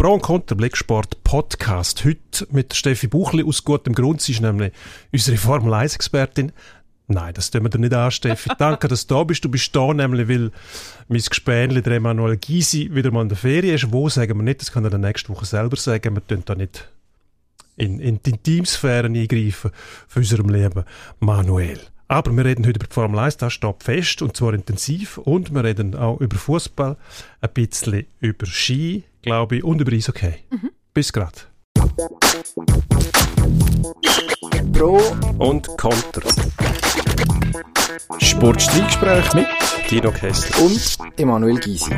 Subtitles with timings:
[0.00, 2.06] Pro und Contra Blicksport Podcast.
[2.06, 4.22] Heute mit Steffi Buchli aus gutem Grund.
[4.22, 4.72] Sie ist nämlich
[5.12, 6.52] unsere Formel 1 Expertin.
[7.06, 8.48] Nein, das tun wir dir nicht an, Steffi.
[8.58, 9.44] Danke, dass du da bist.
[9.44, 10.52] Du bist da nämlich, weil
[11.08, 13.92] mein Gespänli, der Emanuel Gysi, wieder mal in der Ferien ist.
[13.92, 14.62] Wo, sagen wir nicht.
[14.62, 16.14] Das kann er dann nächste Woche selber sagen.
[16.14, 16.88] Wir tun da nicht
[17.76, 19.70] in, in die Intimsphären eingreifen
[20.08, 20.84] von unserem Leben.
[21.18, 21.78] Manuel.
[22.10, 25.18] Aber wir reden heute über die Formel 1, das steht fest, und zwar intensiv.
[25.18, 26.96] Und wir reden auch über Fußball,
[27.40, 30.34] ein bisschen über Ski, glaube ich, und über Eishockey.
[30.50, 30.70] Mhm.
[30.92, 31.46] Bis grad.
[34.72, 35.00] Pro
[35.38, 36.28] und Contra.
[38.18, 39.46] Sportstreitgespräch mit
[39.88, 41.94] Dino Kessler und Emanuel Gysi.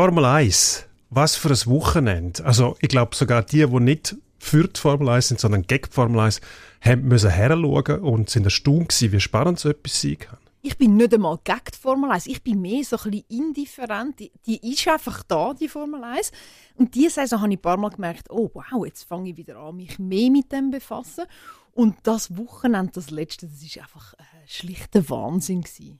[0.00, 0.86] Formel 1.
[1.10, 2.44] Was für ein Wochenende.
[2.44, 5.92] Also, ich glaube, sogar die, die nicht für die Formel 1 sind, sondern gegen die
[5.92, 6.40] Formel 1,
[6.80, 10.38] haben müssen heranschauen und sind erstaunt gewesen, wie spannend so etwas sein kann.
[10.62, 12.28] Ich bin nicht einmal gegen die Formel 1.
[12.28, 14.20] Ich bin mehr so ein bisschen indifferent.
[14.20, 16.30] Die, die ist einfach da, die Formel 1.
[16.76, 19.56] Und diese Saison habe ich ein paar Mal gemerkt, oh wow, jetzt fange ich wieder
[19.56, 21.24] an, mich mehr mit dem zu befassen.
[21.72, 25.98] Und das Wochenende, das letzte, das ist einfach ein schlichter Wahnsinn gewesen.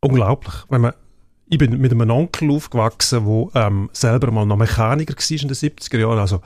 [0.00, 0.54] Unglaublich.
[0.68, 0.94] Wenn man
[1.48, 5.56] ich bin mit einem Onkel aufgewachsen, der ähm, selber mal noch Mechaniker war in den
[5.56, 6.40] 70er Jahren, also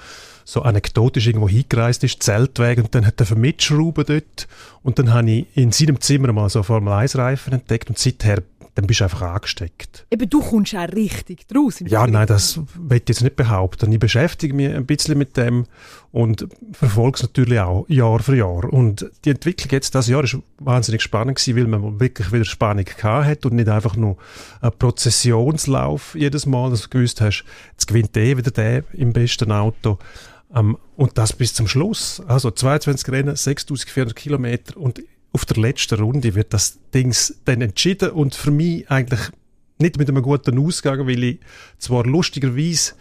[0.44, 4.48] so anekdotisch irgendwo hingereist ist, Zeltweg, und dann hat er mitschrauben dort.
[4.82, 8.42] Und dann habe ich in seinem Zimmer mal so Formel-1-Reifen entdeckt und seither
[8.78, 10.06] dann bist du einfach angesteckt.
[10.08, 11.80] Eben, du kommst auch richtig draus.
[11.80, 13.90] Ja, nein, das will ich jetzt nicht behaupten.
[13.90, 15.66] Ich beschäftige mich ein bisschen mit dem
[16.12, 18.72] und verfolge es natürlich auch Jahr für Jahr.
[18.72, 22.84] Und die Entwicklung jetzt das Jahr ist wahnsinnig spannend gewesen, weil man wirklich wieder Spannung
[22.84, 24.16] gehabt hat und nicht einfach nur
[24.60, 29.50] ein Prozessionslauf jedes Mal, dass du gewusst hast, jetzt gewinnt eh wieder der im besten
[29.50, 29.98] Auto.
[30.50, 32.22] Um, ähm, und das bis zum Schluss.
[32.28, 38.10] Also 22 Rennen, 6400 Kilometer und auf der letzten Runde wird das Ding dann entschieden
[38.10, 39.20] und für mich eigentlich
[39.78, 41.40] nicht mit einem guten Ausgang, weil ich
[41.78, 42.94] zwar lustigerweise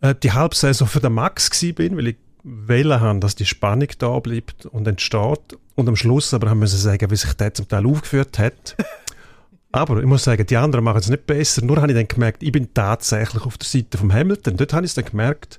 [0.00, 4.18] äh, die Halbsaison für den Max bin, weil ich wählen haben, dass die Spannung da
[4.18, 7.86] bleibt und entsteht und am Schluss aber haben wir sagen, wie sich der zum Teil
[7.86, 8.76] aufgeführt hat.
[9.72, 11.64] aber ich muss sagen, die anderen machen es nicht besser.
[11.64, 14.58] Nur habe ich dann gemerkt, ich bin tatsächlich auf der Seite vom Hamilton.
[14.58, 15.58] Dort habe ich es dann gemerkt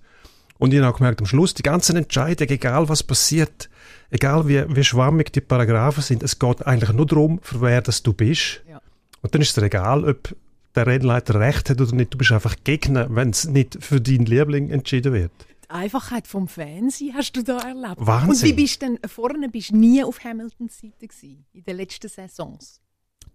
[0.57, 3.69] und ich habe auch gemerkt, am Schluss die ganzen Entscheidungen, egal was passiert,
[4.09, 8.03] egal wie, wie schwammig die Paragraphen sind, es geht eigentlich nur darum, für wer das
[8.03, 8.61] du bist.
[8.69, 8.81] Ja.
[9.21, 10.35] Und dann ist es egal, ob
[10.75, 12.13] der Rennleiter recht hat oder nicht.
[12.13, 15.31] Du bist einfach Gegner, wenn es nicht für deinen Liebling entschieden wird.
[15.63, 17.95] Die Einfachheit vom Fernsehen hast du da erlebt.
[17.97, 18.29] Wahnsinn.
[18.29, 22.07] Und wie bist du denn vorne bist nie auf Hamiltons Seite gewesen, in den letzten
[22.07, 22.81] Saisons?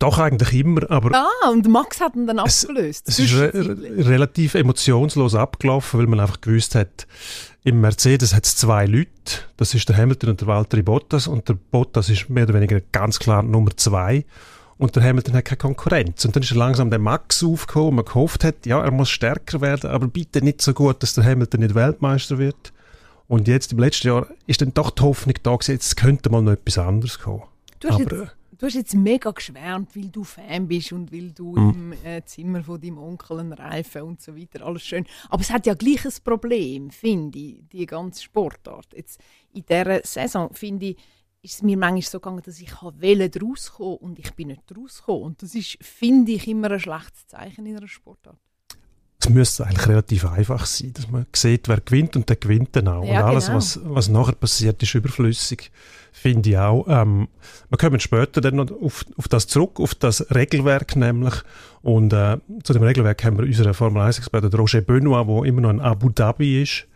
[0.00, 1.14] Doch, eigentlich immer, aber...
[1.14, 3.06] Ah, und Max hat ihn dann abgelöst.
[3.06, 3.52] Es, es ist re
[4.08, 7.06] relativ emotionslos abgelaufen, weil man einfach gewusst hat,
[7.64, 9.10] im Mercedes hat es zwei Leute,
[9.58, 12.80] das ist der Hamilton und der Valtteri Bottas und der Bottas ist mehr oder weniger
[12.92, 14.24] ganz klar Nummer zwei
[14.78, 16.24] und der Hamilton hat keine Konkurrenz.
[16.24, 19.60] Und dann ist langsam der Max aufgekommen und man gehofft hat, ja, er muss stärker
[19.60, 22.72] werden, aber bitte nicht so gut, dass der Hamilton nicht Weltmeister wird.
[23.28, 26.40] Und jetzt im letzten Jahr ist dann doch die Hoffnung da gewesen, jetzt könnte mal
[26.40, 27.42] noch etwas anderes kommen.
[27.80, 31.56] Du hast aber, Du hast jetzt mega geschwärmt, weil du Fan bist und weil du
[31.56, 31.70] mhm.
[31.70, 35.06] im äh, Zimmer von deinem Onkel einen Reifen und so weiter, alles schön.
[35.30, 38.88] Aber es hat ja gleich ein Problem, finde ich, die ganze Sportart.
[38.94, 39.18] Jetzt
[39.54, 40.98] in dieser Saison, finde ich,
[41.40, 45.22] ist es mir manchmal so gegangen, dass ich wollte rauskommen und ich bin nicht rausgekommen.
[45.22, 48.36] Und das ist, finde ich, immer ein schlechtes Zeichen in einer Sportart
[49.30, 53.04] müsste eigentlich relativ einfach sein, dass man sieht, wer gewinnt und der gewinnt dann auch.
[53.04, 53.58] Ja, und alles, genau.
[53.58, 55.70] was, was nachher passiert, ist überflüssig,
[56.12, 56.86] finde ich auch.
[56.88, 57.28] Ähm,
[57.68, 61.34] wir kommen später dann noch auf, auf das zurück, auf das Regelwerk nämlich.
[61.82, 65.70] Und äh, zu dem Regelwerk haben wir unseren Formel 1-Experten Roger Benoit, der immer noch
[65.70, 66.86] in Abu Dhabi ist,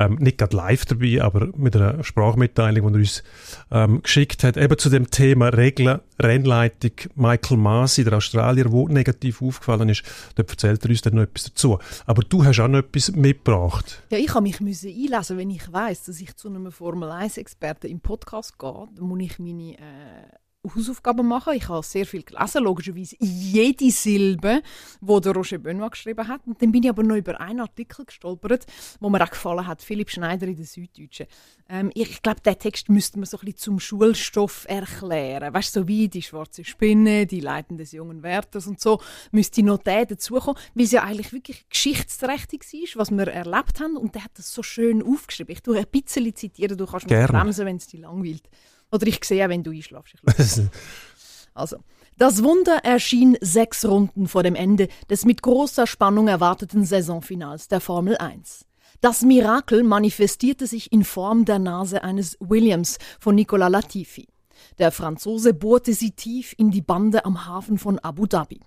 [0.00, 3.22] ähm, nicht gerade live dabei, aber mit einer Sprachmitteilung, die er uns
[3.70, 9.42] ähm, geschickt hat, eben zu dem Thema Regeln, Rennleitung, Michael Masi, der Australier, der negativ
[9.42, 10.02] aufgefallen ist,
[10.34, 11.78] dort erzählt er uns dann noch etwas dazu.
[12.06, 14.02] Aber du hast auch noch etwas mitgebracht.
[14.10, 18.00] Ja, ich habe mich müssen einlesen, wenn ich weiß, dass ich zu einem Formel-1-Experten im
[18.00, 21.54] Podcast gehe, dann muss ich meine äh Hausaufgaben machen.
[21.54, 24.62] Ich habe sehr viel gelesen, logischerweise jede Silbe,
[25.00, 26.46] wo der Roger Benoit geschrieben hat.
[26.46, 28.66] Und dann bin ich aber noch über einen Artikel gestolpert,
[29.00, 31.26] wo mir auch gefallen hat, Philipp Schneider in der Süddeutschen.
[31.68, 35.54] Ähm, ich, glaube, den Text müsste man so ein bisschen zum Schulstoff erklären.
[35.54, 39.62] Weißt du, so wie die schwarze Spinne, die Leiden des jungen Wärters und so, müsste
[39.62, 43.96] noch der dazukommen, weil es ja eigentlich wirklich geschichtsträchtig war, was wir erlebt haben.
[43.96, 45.52] Und der hat das so schön aufgeschrieben.
[45.52, 48.48] Ich tue ein bisschen zitieren, du kannst mich bremsen, wenn es dich langweilt.
[48.92, 50.16] Oder ich sehe, wenn du einschlafst.
[51.54, 51.78] also,
[52.18, 57.80] das Wunder erschien sechs Runden vor dem Ende des mit großer Spannung erwarteten Saisonfinals der
[57.80, 58.66] Formel 1.
[59.00, 64.28] Das Mirakel manifestierte sich in Form der Nase eines Williams von Nicola Latifi.
[64.78, 68.60] Der Franzose bohrte sie tief in die Bande am Hafen von Abu Dhabi.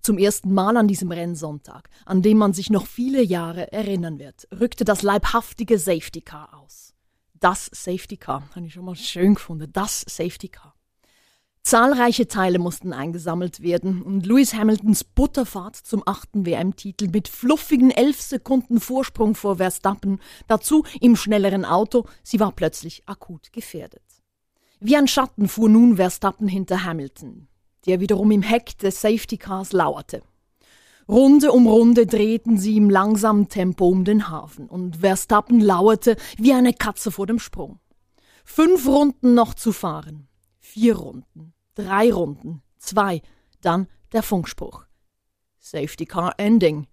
[0.00, 4.48] Zum ersten Mal an diesem Rennsonntag, an dem man sich noch viele Jahre erinnern wird,
[4.58, 6.93] rückte das leibhaftige Safety Car aus.
[7.34, 10.74] Das Safety Car, habe ich schon mal schön gefunden, das Safety Car.
[11.62, 18.20] Zahlreiche Teile mussten eingesammelt werden und Lewis Hamiltons Butterfahrt zum achten WM-Titel mit fluffigen elf
[18.20, 24.02] Sekunden Vorsprung vor Verstappen, dazu im schnelleren Auto, sie war plötzlich akut gefährdet.
[24.80, 27.48] Wie ein Schatten fuhr nun Verstappen hinter Hamilton
[27.86, 30.22] der wiederum im Heck des Safety Cars lauerte.
[31.08, 36.52] Runde um Runde drehten sie im langsamen Tempo um den Hafen und Verstappen lauerte wie
[36.52, 37.78] eine Katze vor dem Sprung.
[38.44, 40.28] Fünf Runden noch zu fahren.
[40.60, 41.54] Vier Runden.
[41.74, 42.62] Drei Runden.
[42.78, 43.22] Zwei.
[43.60, 44.84] Dann der Funkspruch.
[45.58, 46.86] Safety Car Ending.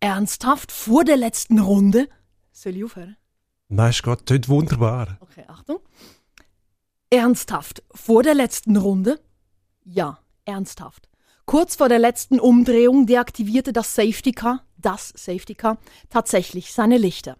[0.00, 2.08] Ernsthaft vor der letzten Runde?
[2.52, 3.16] Soll ich aufhören?
[3.68, 5.18] Nein, ist gerade tönt wunderbar.
[5.20, 5.78] Okay, Achtung.
[7.10, 9.20] Ernsthaft vor der letzten Runde?
[9.84, 11.08] Ja ernsthaft.
[11.46, 15.78] Kurz vor der letzten Umdrehung deaktivierte das Safety Car, das Safety Car,
[16.10, 17.36] tatsächlich seine Lichter.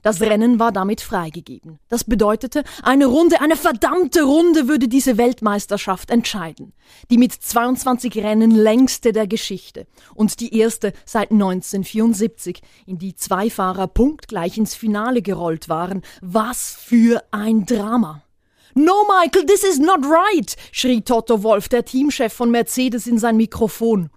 [0.00, 1.78] Das Rennen war damit freigegeben.
[1.90, 6.72] Das bedeutete, eine Runde, eine verdammte Runde würde diese Weltmeisterschaft entscheiden.
[7.10, 13.50] Die mit 22 Rennen längste der Geschichte und die erste seit 1974, in die zwei
[13.50, 16.00] Fahrer punktgleich ins Finale gerollt waren.
[16.22, 18.24] Was für ein Drama!
[18.74, 23.36] No, Michael, this is not right, schrie Toto Wolf, der Teamchef von Mercedes, in sein
[23.36, 24.08] Mikrofon.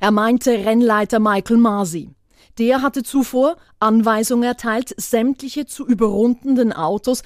[0.00, 2.10] Er meinte Rennleiter Michael Masi.
[2.58, 7.22] Der hatte zuvor Anweisungen erteilt, sämtliche zu überrundenden Autos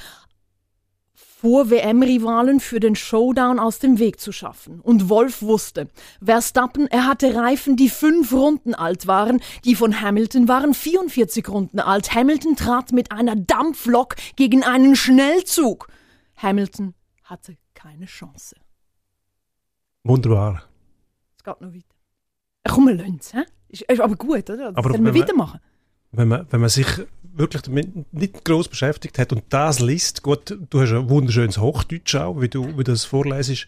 [1.14, 4.80] vor WM-Rivalen für den Showdown aus dem Weg zu schaffen.
[4.80, 5.88] Und Wolf wusste,
[6.24, 11.80] Verstappen, er hatte Reifen, die fünf Runden alt waren, die von Hamilton waren 44 Runden
[11.80, 12.14] alt.
[12.14, 15.88] Hamilton trat mit einer Dampflok gegen einen Schnellzug.
[16.44, 16.94] Hamilton
[17.24, 18.56] hatte keine Chance.
[20.04, 20.64] Wunderbar.
[21.36, 21.84] Es geht noch weiter.
[22.68, 23.32] Komm, wir lassen es.
[23.68, 24.68] Ist, ist aber gut, oder?
[24.72, 25.60] Das aber können wir weitermachen.
[26.12, 26.86] Wenn man, wenn man sich
[27.22, 32.14] wirklich damit nicht groß beschäftigt hat und das liest, gut, du hast ein wunderschönes Hochdeutsch
[32.14, 33.66] auch, wie du, wie das vorlesest,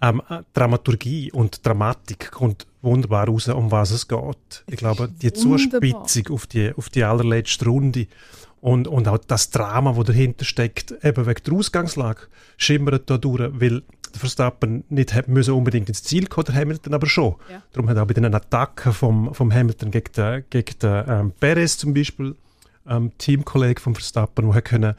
[0.00, 0.20] ähm,
[0.54, 4.64] Dramaturgie und Dramatik kommt wunderbar raus, um was es geht.
[4.66, 8.08] Ich glaube, die Zuspitzung auf die, auf die allerletzte Runde
[8.64, 12.20] und, und auch das Drama, das dahinter steckt, eben wegen der Ausgangslage,
[12.56, 16.94] schimmert da durch, weil der Verstappen nicht hat müssen unbedingt ins Ziel kommen, der Hamilton
[16.94, 17.34] aber schon.
[17.50, 17.62] Ja.
[17.74, 21.32] Darum hat er auch bei den Attacken vom, vom Hamilton gegen den, gegen den ähm,
[21.38, 22.36] Perez zum Beispiel,
[22.88, 24.94] ähm, Teamkollege von Verstappen, der können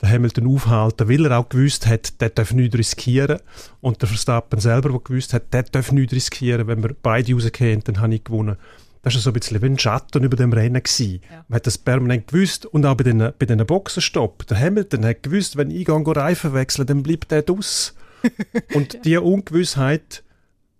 [0.00, 3.40] den Hamilton aufhalten, weil er auch gewusst hat, der darf nichts riskieren.
[3.82, 6.66] Und der Verstappen selber, der gewusst hat, der darf nichts riskieren.
[6.66, 8.56] Wenn wir beide rausgehen, dann habe ich gewonnen.
[9.02, 10.82] Das war so ein bisschen wie ein Schatten über dem Rennen.
[10.82, 11.20] Gewesen.
[11.30, 11.44] Ja.
[11.48, 14.46] Man hat das permanent gewusst und auch bei den, bei den Boxenstopp.
[14.46, 17.94] Der Hamilton hat gewusst, wenn ich gehe Reifen wechseln, dann bleibt der draus.
[18.74, 19.00] und ja.
[19.00, 20.22] diese Ungewissheit,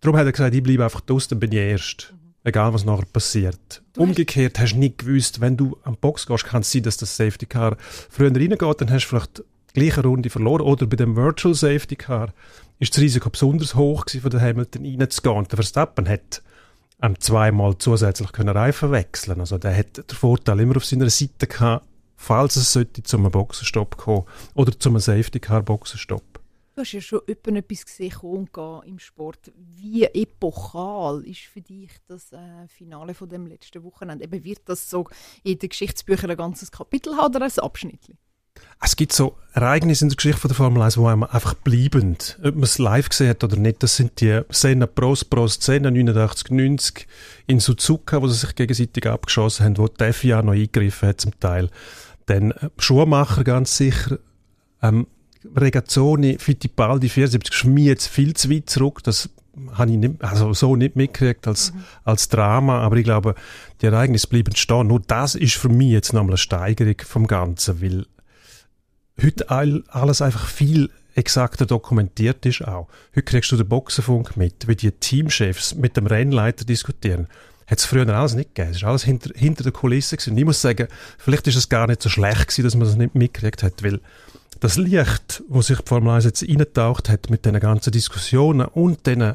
[0.01, 2.13] darum hat er gesagt, ich bleibe einfach draus, dann bin ich erst.
[2.13, 2.21] Mhm.
[2.43, 3.83] Egal, was nachher passiert.
[3.93, 6.97] Du Umgekehrt hast du nicht gewusst, wenn du am Box gehst, kann es sein, dass
[6.97, 7.77] das Safety Car
[8.09, 10.63] früher reingeht, dann hast du vielleicht die gleiche Runde verloren.
[10.63, 12.33] Oder bei dem Virtual Safety Car
[12.79, 15.37] ist das Risiko besonders hoch gewesen, von der Hamilton reinzugehen.
[15.37, 16.43] Und der Verstappen hat
[17.03, 19.41] ähm, zweimal zusätzlich können Reifen wechseln.
[19.41, 21.87] Also der hat den Vorteil immer auf seiner Seite gehabt,
[22.17, 24.25] falls es sollte zu einem Boxenstopp kommen
[24.55, 26.41] oder zu einem Safety Car Boxenstopp.
[26.75, 28.49] Du hast ja schon etwas gesehen
[28.87, 29.53] im Sport.
[29.57, 34.25] Wie epochal ist für dich das äh, Finale von dem letzten Wochenende?
[34.25, 35.07] Eben wird das so
[35.43, 38.13] in den Geschichtsbüchern ein ganzes Kapitel haben oder ein Abschnitt?
[38.83, 42.17] Es gibt so Ereignisse in der Geschichte von der Formel 1, die einem einfach bleiben.
[42.43, 45.91] Ob man es live gesehen hat oder nicht, das sind die Senna Prost Prost Senna
[45.91, 47.07] 89, 90
[47.47, 51.39] in Suzuka, wo sie sich gegenseitig abgeschossen haben, wo die FIA noch eingegriffen hat zum
[51.39, 51.69] Teil.
[52.27, 54.19] Dann äh, Schuhmacher ganz sicher,
[54.83, 55.07] ähm,
[55.55, 59.31] Regazzoni, Fittipaldi 74 ist mir jetzt viel zu weit zurück, das
[59.73, 61.85] habe ich nicht, also so nicht mitgekriegt als, mhm.
[62.05, 63.35] als Drama, aber ich glaube,
[63.83, 64.87] die Ereignisse bleiben stehen.
[64.87, 68.07] Nur das ist für mich jetzt nochmal eine Steigerung vom Ganzen, weil
[69.23, 72.89] heute alles einfach viel exakter dokumentiert ist auch.
[73.11, 77.27] Heute kriegst du den Boxenfunk mit, wie die Teamchefs mit dem Rennleiter diskutieren.
[77.67, 78.75] Hat es früher alles nicht gegeben.
[78.75, 80.17] Es war alles hinter, hinter der Kulisse.
[80.17, 80.33] Gewesen.
[80.33, 82.97] Und ich muss sagen, vielleicht ist es gar nicht so schlecht gewesen, dass man das
[82.97, 84.01] nicht mitgekriegt hat, weil
[84.59, 89.07] das Licht, wo sich die Formel 1 jetzt eintaucht hat mit den ganzen Diskussionen und
[89.07, 89.35] den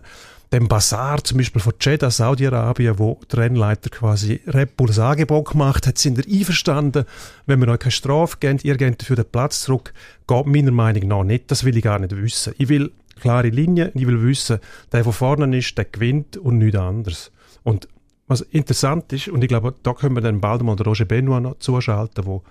[0.52, 5.88] dem Bazar zum Beispiel von Jeddah, Saudi-Arabien, wo der Rennleiter quasi Red Bulls Angebot gemacht
[5.88, 7.06] hat, sind er einverstanden,
[7.46, 9.94] wenn wir euch keine Strafe geben, ihr gebt dafür den Platz zurück,
[10.28, 11.52] geht meiner Meinung nach nicht.
[11.52, 12.54] Das will ich gar nicht wissen.
[12.58, 14.60] Ich will klare Linien, ich will wissen,
[14.92, 17.32] der, der vorne ist, der gewinnt und nichts anderes.
[17.64, 17.88] Und
[18.28, 21.60] was interessant ist, und ich glaube, da können wir dann bald mal Roger Benoit noch
[21.60, 22.44] zuschalten, wo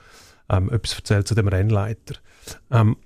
[0.49, 2.17] ähm, etwas erzählt zu dem Rennleiter.
[2.71, 2.97] Ähm,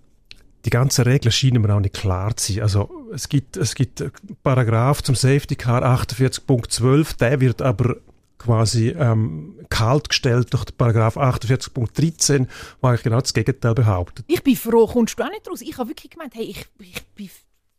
[0.65, 2.63] die ganzen Regeln scheinen mir auch nicht klar zu sein.
[2.63, 4.05] Also es gibt, es gibt
[4.43, 7.97] Paragraph zum Safety Car 48.12, der wird aber
[8.39, 12.47] quasi ähm, kalt gestellt durch den Paragraph 48.13,
[12.81, 14.25] wo eigentlich genau das Gegenteil behauptet.
[14.29, 15.61] Ich bin froh, kommst du auch nicht raus.
[15.61, 17.29] Ich habe wirklich gemeint, hey, ich, ich bin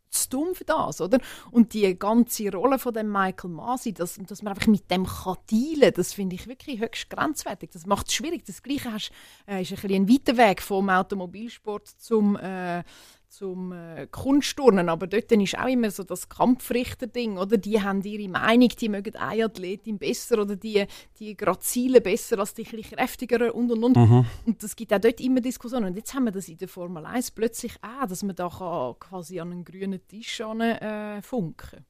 [0.09, 1.19] zu dumm für das, oder?
[1.51, 5.37] Und die ganze Rolle von dem Michael Masi, dass, dass man einfach mit dem kann
[5.49, 7.71] dealen, das finde ich wirklich höchst grenzwertig.
[7.71, 8.45] Das macht es schwierig.
[8.45, 9.11] Das Gleiche hast,
[9.47, 12.83] äh, ist ein, ein weiter Weg vom Automobilsport zum äh,
[13.29, 17.57] zum äh, Kunstturnen, aber dort ist auch immer so das Kampfrichter-Ding, oder?
[17.57, 20.85] Die haben ihre Meinung, die mögen eine Athletin besser oder die,
[21.19, 23.95] die grazilen besser als die ein kräftigeren und und und.
[23.97, 24.25] Mhm.
[24.45, 25.85] Und es gibt auch dort immer Diskussionen.
[25.85, 28.95] Und jetzt haben wir das in der Formel 1 plötzlich auch, dass man da kann
[28.99, 31.85] quasi an einen grünen Tisch an, äh, funken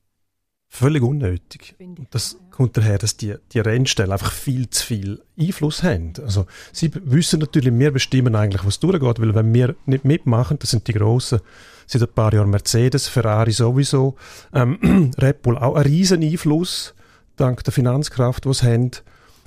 [0.71, 1.75] Völlig unnötig.
[1.79, 6.13] Und das kommt daher, dass die, die Rennstellen einfach viel zu viel Einfluss haben.
[6.21, 10.69] Also, sie wissen natürlich, wir bestimmen eigentlich, was durchgeht, weil wenn wir nicht mitmachen, das
[10.69, 11.39] sind die Grossen,
[11.87, 14.15] seit ein paar Jahren Mercedes, Ferrari sowieso,
[14.53, 16.93] ähm, Red Bull auch einen riesen Einfluss,
[17.35, 18.91] dank der Finanzkraft, die sie haben.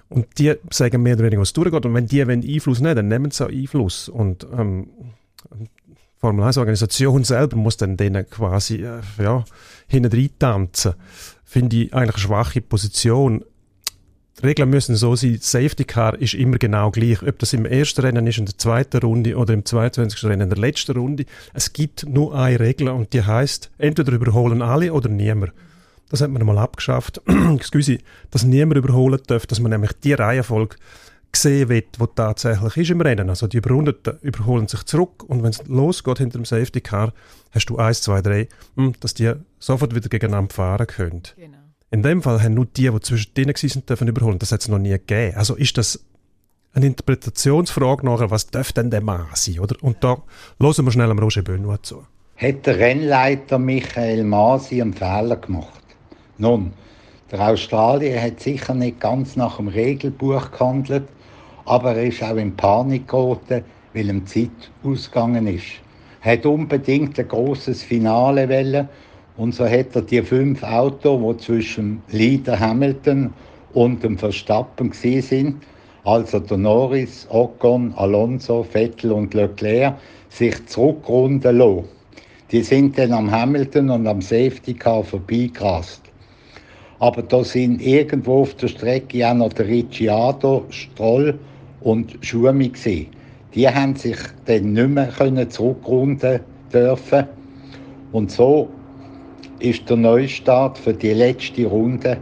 [0.09, 1.87] Und die sagen mehr oder weniger, was durchgeht.
[1.87, 4.09] Und wenn die wenn Einfluss nehmen, dann nehmen sie auch Einfluss.
[4.09, 4.91] Und ähm,
[6.23, 9.45] Formel 1 Organisation selber muss dann denen quasi äh, ja,
[9.89, 10.95] hinten tanzen.
[11.45, 13.45] Finde ich eigentlich eine schwache Position.
[14.41, 17.25] Die Regeln müssen so sein, Safety Car ist immer genau gleich.
[17.27, 20.23] Ob das im ersten Rennen ist, in der zweiten Runde oder im 22.
[20.23, 21.25] Rennen in der letzten Runde.
[21.55, 25.53] Es gibt nur eine Regel und die heißt entweder überholen alle oder niemand.
[26.09, 27.21] Das hat man mal abgeschafft.
[27.57, 27.99] Excuse,
[28.31, 30.77] dass niemand überholen darf, dass man nämlich die Reihenfolge
[31.37, 33.29] sehen will, wo tatsächlich ist im Rennen.
[33.29, 37.13] Also die Überrundeten überholen sich zurück und wenn es losgeht hinter dem Safety Car,
[37.53, 41.23] hast du eins, zwei, drei, hm, dass die sofort wieder gegeneinander fahren können.
[41.37, 41.59] Genau.
[41.91, 44.39] In dem Fall haben nur die, die zwischen denen sind, dürfen überholen.
[44.39, 45.37] Das hat es noch nie gegeben.
[45.37, 46.05] Also ist das
[46.75, 49.77] eine Interpretationsfrage nachher, was darf denn der Mann sein, oder?
[49.83, 50.23] Und da
[50.59, 52.07] hören wir schnell am Roger Benoit zu.
[52.37, 55.83] Hat der Rennleiter Michael Masi einen Fehler gemacht?
[56.39, 56.73] Nun,
[57.31, 61.09] der Australier hat sicher nicht ganz nach dem Regelbuch gehandelt,
[61.65, 63.65] aber er ist auch in Panik geraten,
[63.95, 65.81] weil ihm Zeit ausgegangen ist.
[66.23, 68.89] Er hat unbedingt ein großes Finale wollen
[69.37, 73.33] und so hat er die fünf Autos, die zwischen Leader Hamilton
[73.75, 75.63] und dem Verstappen sind,
[76.05, 79.95] also der Norris, Ocon, Alonso, Vettel und Leclerc,
[80.29, 81.85] sich zurückrunden lassen.
[82.51, 86.03] Die sind dann am Hamilton und am Safety Car vorbeigerast.
[86.99, 91.39] Aber da sind irgendwo auf der Strecke auch noch der Ricciardo, Stroll
[91.85, 93.09] und Schumi gesehen.
[93.55, 96.41] Die haben sich dann nicht mehr können zurückrunden
[96.73, 97.27] dürfen.
[98.13, 98.69] Und so
[99.59, 102.19] ist der Neustart für die letzte Runde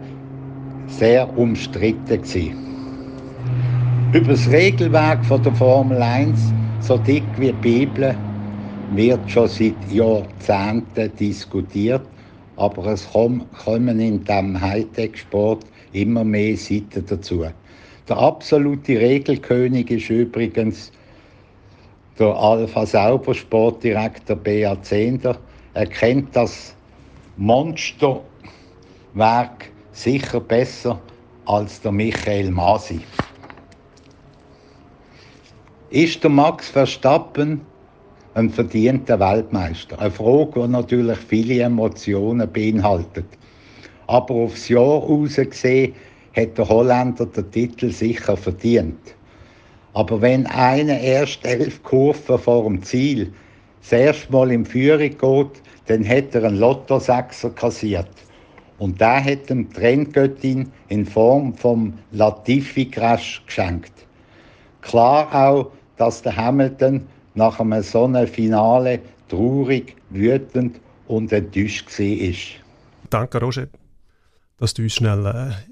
[0.89, 2.55] sehr umstritten gewesen.
[4.13, 8.17] Über das Regelwerk von der Formel 1, so dick wie die Bibel,
[8.93, 12.03] wird schon seit Jahrzehnten diskutiert,
[12.57, 17.47] aber es kommen in diesem Hightech-Sport immer mehr Seiten dazu.
[18.11, 20.91] Der absolute Regelkönig ist übrigens
[22.19, 25.39] der Alpha Sauber Sportdirektor Beat Zehnder.
[25.75, 26.75] Er kennt das
[27.37, 28.25] Monsterwerk
[29.93, 31.01] sicher besser
[31.47, 32.99] als der Michael Masi.
[35.91, 37.61] Ist der Max Verstappen
[38.35, 40.01] ein verdienter Weltmeister?
[40.01, 43.27] Eine Frage, die natürlich viele Emotionen beinhaltet.
[44.09, 45.95] Aber aufs Jahr raus gesehen
[46.37, 49.15] hat der Holländer den Titel sicher verdient.
[49.93, 53.33] Aber wenn einer erst elf Kurven vor dem Ziel
[53.81, 58.11] das erste Mal in Führung geht, dann hat er einen Lottosechser kassiert.
[58.79, 63.93] Und der hat dem Trenngöttin in Form vom Latifi-Crash geschenkt.
[64.81, 72.35] Klar auch, dass der Hamilton nach einem so einem Finale traurig, wütend und enttäuscht war.
[73.11, 73.67] Danke, Roger,
[74.59, 75.70] dass du uns schnell äh,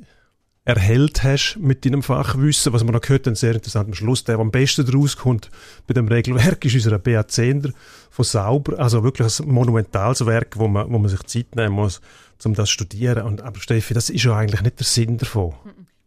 [0.69, 3.97] erhellt hast mit deinem Fachwissen, was man noch gehört haben, sehr interessant.
[3.97, 5.51] Schluss, der, der am besten daraus kommt
[5.87, 7.71] bei dem Regelwerk, ist unser BA Zehnder
[8.11, 8.79] von Sauber.
[8.79, 12.03] Also wirklich ein monumentales Werk, wo man, wo man sich Zeit nehmen muss,
[12.45, 13.25] um das zu studieren.
[13.25, 15.55] Und, aber Steffi, das ist ja eigentlich nicht der Sinn davon.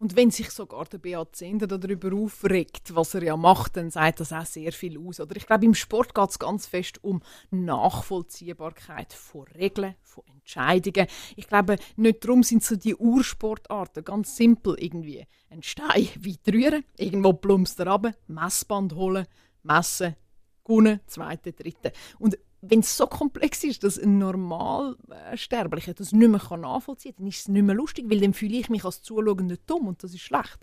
[0.02, 4.18] Und wenn sich sogar der Beat Zehnder darüber aufregt, was er ja macht, dann sagt
[4.18, 5.20] das auch sehr viel aus.
[5.20, 11.06] Oder ich glaube, im Sport geht es ganz fest um Nachvollziehbarkeit von Regeln, von Entscheidungen.
[11.36, 15.24] Ich glaube, nicht darum sind so die Ursportarten ganz simpel irgendwie.
[15.50, 19.28] Ein Stein weit rühren, irgendwo plumpst er runter, Messband holen,
[19.62, 20.16] messen,
[20.64, 21.92] gewinnen, zweite, dritte.
[22.18, 27.28] Und wenn es so komplex ist, dass ein Normalsterblicher das nicht mehr nachvollziehen kann, dann
[27.28, 29.34] ist es nicht mehr lustig, weil dann fühle ich mich als Zuschauer
[29.66, 30.58] dumm und das ist schlecht.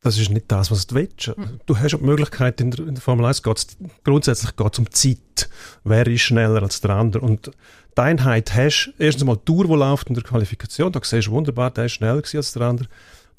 [0.00, 1.36] das ist nicht das, was du willst.
[1.36, 1.60] Mhm.
[1.66, 4.90] Du hast die Möglichkeit, in der, in der Formel 1 geht es grundsätzlich geht's um
[4.90, 5.48] Zeit.
[5.84, 7.24] Wer ist schneller als der andere?
[7.24, 7.52] Und
[7.96, 10.92] die Einheit hast erstens mal die Tour, die läuft in der Qualifikation.
[10.92, 12.88] Da siehst du wunderbar, der ist schneller als der andere.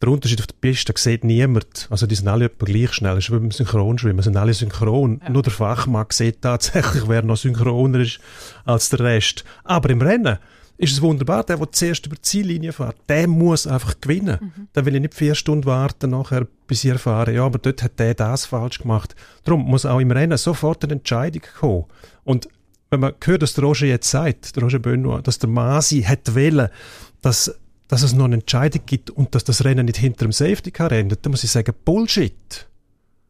[0.02, 1.88] Der Unterschied auf der Piste sieht niemand.
[1.90, 3.18] Also die sind alle etwa gleich schnell.
[3.18, 5.20] Es ist wie beim Synchronschwimmen, sind alle synchron.
[5.22, 5.30] Ja.
[5.30, 8.20] Nur der Fachmann sieht tatsächlich, wer noch synchroner ist
[8.66, 9.44] als der Rest.
[9.66, 10.38] Aber im Rennen
[10.78, 11.44] ist es wunderbar.
[11.44, 14.38] Der, der zuerst über die Ziellinie fährt, der muss einfach gewinnen.
[14.40, 14.68] Mhm.
[14.72, 18.00] Dann will ich nicht vier Stunden warten, nachher, bis ich erfahre, ja, aber dort hat
[18.00, 19.16] der das falsch gemacht.
[19.44, 21.86] Darum muss auch im Rennen sofort eine Entscheidung kommen.
[22.24, 22.48] Und
[22.90, 26.34] wenn man hört, dass der Roger jetzt sagt, der Roger Benoit, dass der Masi hat
[26.34, 26.70] wählen,
[27.22, 27.54] dass,
[27.90, 30.92] dass es noch eine Entscheidung gibt und dass das Rennen nicht hinter dem Safety Car
[30.94, 32.68] endet, dann muss ich sagen, Bullshit.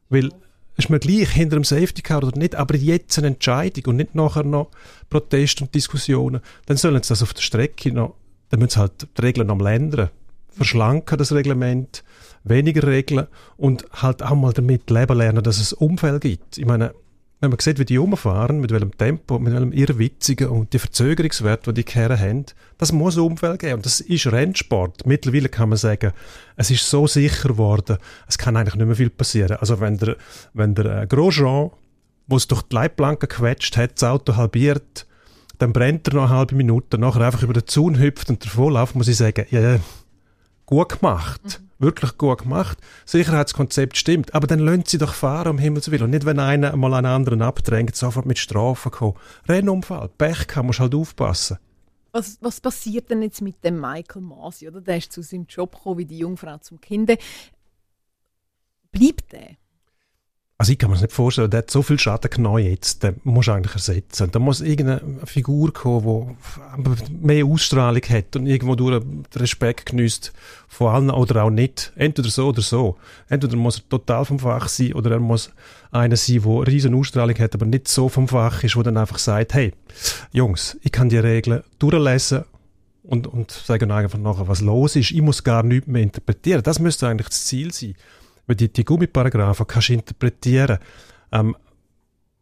[0.09, 0.29] Weil
[0.77, 4.15] ist mir gleich hinter dem Safety Car oder nicht, aber jetzt eine Entscheidung und nicht
[4.15, 4.69] nachher noch
[5.09, 8.15] Proteste und Diskussionen, dann sollen sie das auf der Strecke noch,
[8.49, 10.09] dann müssen sie halt die Regeln noch ändern.
[10.49, 12.03] Verschlanken das Reglement,
[12.43, 16.57] weniger Regeln und halt auch mal damit leben lernen, dass es Umfeld gibt.
[16.57, 16.93] Ich meine,
[17.41, 21.71] wenn man sieht, wie die rumfahren, mit welchem Tempo, mit welchem Irrwitzigen und die Verzögerungswerte,
[21.71, 22.45] die die Kerren haben,
[22.77, 23.75] das muss ein Umfeld geben.
[23.75, 25.05] Und das ist Rennsport.
[25.05, 26.11] Mittlerweile kann man sagen,
[26.57, 29.57] es ist so sicher geworden, es kann eigentlich nicht mehr viel passieren.
[29.57, 30.17] Also wenn der,
[30.53, 31.71] wenn der äh, Grosjean,
[32.27, 35.07] wo es durch die Leitplanke gequetscht hat, das Auto halbiert,
[35.59, 38.95] dann brennt er noch eine halbe Minute, nachher einfach über den Zaun hüpft und davonläuft,
[38.95, 39.79] muss ich sagen, ja,
[40.65, 41.41] gut gemacht.
[41.61, 42.77] Mhm wirklich gut gemacht.
[43.05, 44.35] Sicherheitskonzept stimmt.
[44.35, 46.03] Aber dann lasst sie doch fahren, um Himmels Willen.
[46.03, 49.15] Und nicht, wenn einer mal einen anderen abdrängt, sofort mit Strafen kommen.
[49.47, 51.57] Rennunfall, Pech kann, musst halt aufpassen.
[52.11, 54.67] Was, was passiert denn jetzt mit dem Michael Masi?
[54.67, 54.81] Oder?
[54.81, 57.11] Der ist zu seinem Job gekommen, wie die Jungfrau zum Kind.
[58.91, 59.57] Bleibt der?
[60.61, 63.15] Also ich kann mir das nicht vorstellen, der hat so viel Schaden genommen jetzt, den
[63.23, 64.29] muss du eigentlich ersetzen.
[64.29, 66.35] Da muss irgendeine Figur kommen,
[66.77, 70.33] die mehr Ausstrahlung hat und irgendwo durch den Respekt genießt
[70.67, 71.93] von allen oder auch nicht.
[71.95, 72.97] Entweder so oder so.
[73.29, 75.49] Entweder muss er total vom Fach sein oder er muss
[75.91, 79.17] einer sein, der riesen Ausstrahlung hat, aber nicht so vom Fach ist, wo dann einfach
[79.17, 79.71] sagt, hey,
[80.33, 82.43] Jungs, ich kann die Regeln durchlesen
[83.03, 85.11] und, und sagen einfach nachher, was los ist.
[85.11, 86.63] Ich muss gar nichts mehr interpretieren.
[86.63, 87.95] Das müsste eigentlich das Ziel sein.
[88.49, 90.79] Weil die, die Gummiparagraphen kannst du interpretieren.
[91.31, 91.55] Ähm,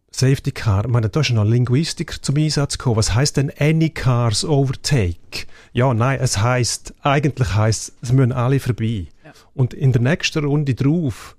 [0.10, 2.96] Safety Car, ich meine, da ist noch Linguistik zum Einsatz gekommen.
[2.96, 5.48] Was heißt denn any cars overtake?
[5.74, 9.08] Ja, nein, es heißt, eigentlich heißt es müssen alle vorbei.
[9.26, 9.34] Ja.
[9.54, 11.36] Und in der nächsten Runde drauf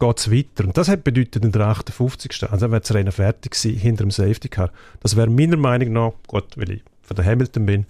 [0.00, 0.64] geht es weiter.
[0.64, 2.50] Und das hat bedeutet in der 58.
[2.50, 4.72] Also wäre das Rennen fertig gewesen, hinter dem Safety Car.
[4.98, 7.86] Das wäre meiner Meinung nach, Gott, weil ich von der Hamilton bin,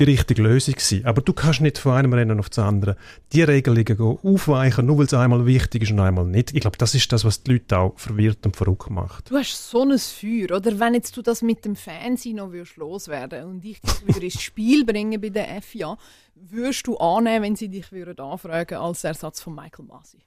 [0.00, 1.04] die richtige Lösung sein.
[1.04, 2.96] Aber du kannst nicht von einem Rennen auf das andere
[3.32, 6.54] die Regelungen aufweichen, nur weil es einmal wichtig ist und einmal nicht.
[6.54, 9.30] Ich glaube, das ist das, was die Leute auch verwirrt und verrückt macht.
[9.30, 10.80] Du hast so ein Feuer, oder?
[10.80, 14.40] Wenn jetzt du das mit dem Fernsehen noch würdest loswerden und ich dich wieder ins
[14.40, 15.98] Spiel bringen bei der FIA,
[16.34, 20.18] würdest du annehmen, wenn sie dich würden anfragen als Ersatz von Michael Masi?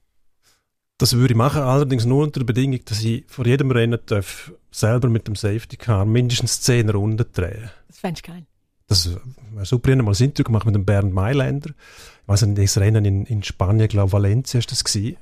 [0.99, 4.53] Das würde ich machen, allerdings nur unter der Bedingung, dass ich vor jedem Rennen darf,
[4.69, 7.71] selber mit dem Safety Car mindestens 10 Runden drehen.
[7.87, 8.45] Das fändest du geil
[8.87, 9.15] das
[9.53, 9.89] war super.
[9.89, 11.69] Ich habe mal ein Interview gemacht mit dem Bernd Mailänder.
[11.69, 15.17] Ich weiß nicht, das Rennen in, in Spanien, glaube Valencia ist das gewesen.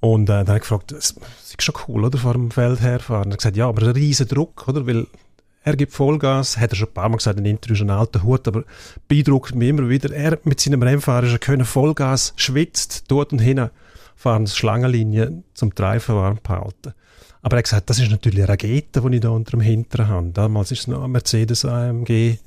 [0.00, 3.30] Und äh, dann habe ich gefragt, es ist schon cool, oder, vor dem Feld herfahren.
[3.30, 5.06] Er hat gesagt, ja, aber ein riesen Druck, oder, weil
[5.62, 8.22] er gibt Vollgas, hat er schon ein paar Mal gesagt, ein Interview ist ein alter
[8.22, 8.64] Hut, aber
[9.08, 10.14] beeindruckt mich immer wieder.
[10.14, 13.70] Er mit seinem Rennfahrer ist können Vollgas, schwitzt, dort und hin,
[14.14, 16.92] fahren Schlangenlinie zum Treifen warm behalten.
[17.40, 20.08] Aber er hat gesagt, das ist natürlich eine Rakete, die ich da unter dem Hinteren
[20.08, 20.30] habe.
[20.34, 22.38] Damals ist es noch ein Mercedes AMG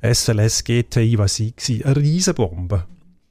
[0.00, 2.86] SLS GTI, was ich war, eine Riesenbombe.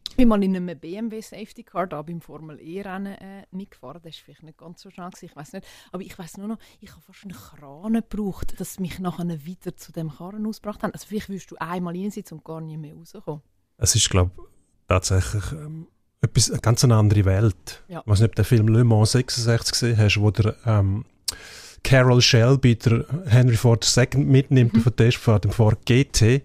[0.09, 4.01] Ich bin mal in einem BMW Safety Car da beim Formel E-Rennen äh, mitgefahren.
[4.03, 5.67] Das war vielleicht nicht ganz so schnell, ich weiß nicht.
[5.91, 9.75] Aber ich weiß nur noch, ich habe fast einen Kran gebraucht, dass mich nachher wieder
[9.75, 10.91] zu dem Karren ausgebracht haben.
[10.91, 13.41] Also vielleicht wirst du einmal reinsitzen und gar nicht mehr rauskommen.
[13.77, 14.43] Es ist, glaube ich,
[14.87, 15.87] tatsächlich ähm,
[16.21, 17.83] etwas, eine ganz andere Welt.
[17.87, 18.01] Ja.
[18.01, 21.05] Ich weiß nicht, ob du den Film Le Mans 66 gesehen hast, wo der ähm,
[21.83, 24.79] Carol Shelby, der Henry Ford II, mitnimmt mhm.
[24.79, 26.41] auf den Testfahrt im Ford GT,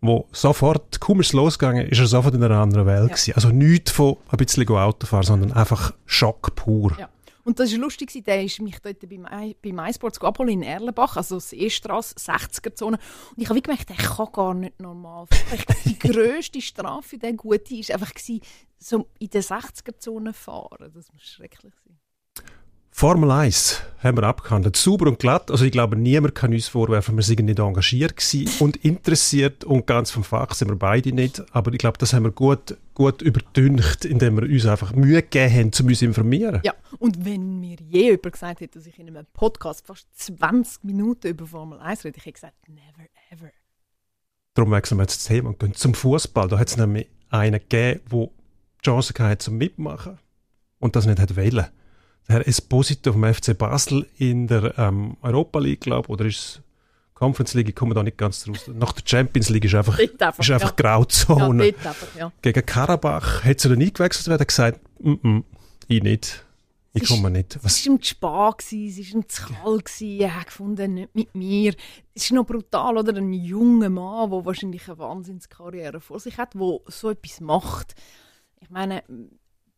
[0.00, 3.34] wo sofort, kaum ist es losgegangen, ist er sofort in einer anderen Welt ja.
[3.34, 6.96] Also nichts von ein bisschen Autofahren, sondern einfach Schock pur.
[6.98, 7.08] Ja.
[7.44, 11.36] Und das war lustig, der ist mich dort bei, bei MySports abholen in Erlenbach, also
[11.36, 12.98] das E-Strasse, 60er-Zone.
[13.36, 15.76] Und ich habe gemerkt, der kann gar nicht normal fahren.
[15.84, 18.12] die grösste Strafe, die gute, war einfach,
[18.78, 20.90] so in der 60er-Zone fahren.
[20.94, 21.83] Das muss schrecklich sein.
[22.96, 24.76] Formel 1 haben wir abgehandelt.
[24.76, 25.50] Sauber und glatt.
[25.50, 28.14] Also ich glaube, niemand kann uns vorwerfen, wir sind nicht engagiert
[28.60, 31.42] und interessiert und ganz vom Fach sind wir beide nicht.
[31.52, 35.52] Aber ich glaube, das haben wir gut, gut überdüncht, indem wir uns einfach Mühe gegeben
[35.52, 36.60] haben, um uns zu informieren.
[36.62, 40.84] Ja, und wenn mir je jemand gesagt hätte, dass ich in einem Podcast fast 20
[40.84, 43.50] Minuten über Formel 1 rede, ich hätte gesagt, never ever.
[44.54, 46.46] Darum wechseln wir jetzt das Thema und gehen zum Fußball.
[46.46, 50.20] Da hat es nämlich einen gegeben, der die Chance hatte, zum Mitmachen
[50.78, 51.66] und das nicht hat wählen.
[52.26, 56.62] Herr Esposito vom FC Basel in der ähm, Europa League, glaube oder ist es
[57.14, 58.68] Conference League, ich komme da nicht ganz raus.
[58.74, 60.74] Nach der Champions League ist einfach, einfach, ist einfach ja.
[60.76, 61.68] Grauzone.
[61.68, 62.32] Ja, einfach, ja.
[62.42, 65.44] Gegen Karabach hat sie dann eingewechselt werden, gesagt, mm -mm,
[65.88, 66.44] ich nicht.
[66.96, 67.58] Ich Es komme nicht.
[67.62, 71.14] Was, Es war ihm zu spät, es war ihm zu kalt, er hat gefunden, nicht
[71.14, 71.74] mit mir.
[72.14, 73.16] Es ist noch brutal, oder?
[73.16, 77.94] Ein junger Mann, der wahrscheinlich eine Wahnsinnskarriere vor sich hat, der so etwas macht.
[78.60, 79.02] Ich meine,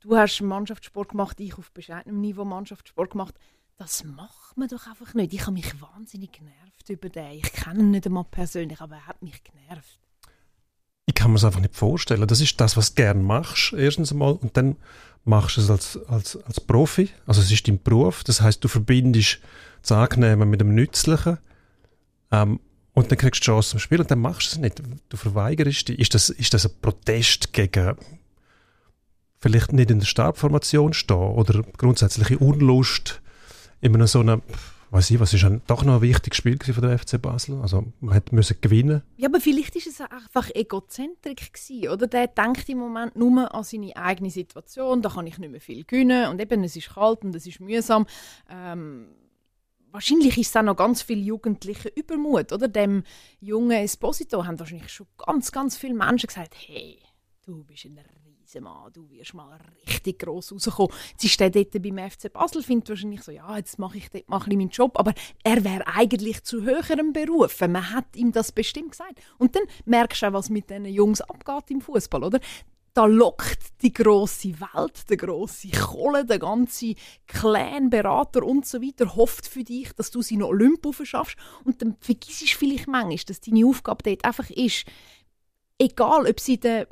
[0.01, 3.35] du hast Mannschaftssport gemacht, ich auf bescheidenem Niveau Mannschaftssport gemacht.
[3.79, 5.35] Das macht man doch einfach nicht.
[5.35, 7.33] Ich habe mich wahnsinnig genervt über den.
[7.33, 10.01] Ich kenne ihn nicht einmal persönlich, aber er hat mich genervt.
[11.07, 12.27] ich kann mir es einfach nicht vorstellen.
[12.27, 14.33] Das ist das, was du gerne machst, erstens einmal.
[14.33, 14.77] Und dann
[15.25, 17.11] machst du es als, als, als Profi.
[17.27, 18.25] Also es ist dein Beruf.
[18.25, 19.41] Das heißt, du verbindest
[19.83, 21.39] das Angenehme mit dem Nützlichen.
[22.33, 22.61] Ähm,
[22.95, 24.83] und dann kriegst du die Chance zum Spiel und dann machst du es nicht.
[25.11, 25.99] Du verweigerst dich.
[25.99, 27.97] Ist das, ist das ein Protest gegen
[29.39, 33.21] vielleicht nicht in der Stabformation stehen oder grundsätzliche Unlust
[33.81, 34.43] in einem so einem,
[34.91, 37.61] weiß ich, was ist ein, doch noch ein wichtiges Spiel von der FC Basel.
[37.61, 39.03] Also man hätte müssen gewinnen.
[39.17, 42.07] Ja, aber vielleicht ist es einfach Egozentrik gewesen, oder?
[42.07, 45.85] Der denkt im Moment nur an seine eigene Situation, da kann ich nicht mehr viel
[45.85, 48.07] gewinnen und eben, es ist kalt und es ist mühsam.
[48.49, 49.09] Ähm,
[49.93, 52.69] wahrscheinlich ist es auch noch ganz viel jugendliche Übermut, oder?
[52.69, 53.03] Dem
[53.41, 56.99] jungen Esposito haben wahrscheinlich schon ganz, ganz viele Menschen gesagt, hey,
[57.45, 57.99] du bist ein
[58.47, 60.93] Riesenmann, du wirst mal richtig gross rauskommen.
[61.11, 64.29] Jetzt ist der dort beim FC Basel, findet wahrscheinlich so, ja, jetzt mache ich dort
[64.29, 67.73] mal ein meinen Job, aber er wäre eigentlich zu höherem berufen.
[67.73, 69.21] Man hat ihm das bestimmt gesagt.
[69.39, 72.41] Und dann merkst du auch, was mit diesen Jungs abgeht im Fußball, oder?
[72.95, 76.95] da lockt die große Welt, der große Kohle, der ganze
[77.27, 81.83] Clan, Berater und so weiter hofft für dich, dass du sie noch Olymp schaffst und
[81.83, 84.87] dann vergisst du vielleicht manchmal, dass deine Aufgabe dort einfach ist,
[85.79, 86.89] egal ob sie der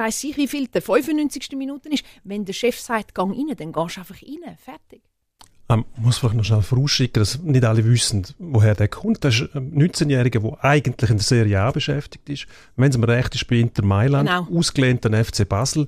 [0.00, 1.50] weiß ich wie viel der 95.
[1.56, 5.02] Minute ist, wenn der Chef sagt, gang rein, dann gehst du einfach rein, fertig.
[5.68, 9.24] Ähm, muss vielleicht noch schnell vorausschicken, dass nicht alle wissen, woher der kommt.
[9.24, 12.46] Das ist ein 19-Jähriger, der eigentlich in der Serie A beschäftigt ist.
[12.74, 14.48] Wenn es mir recht ist, bei Inter Mailand, Genau.
[14.58, 15.86] ausgelehnt an FC Basel,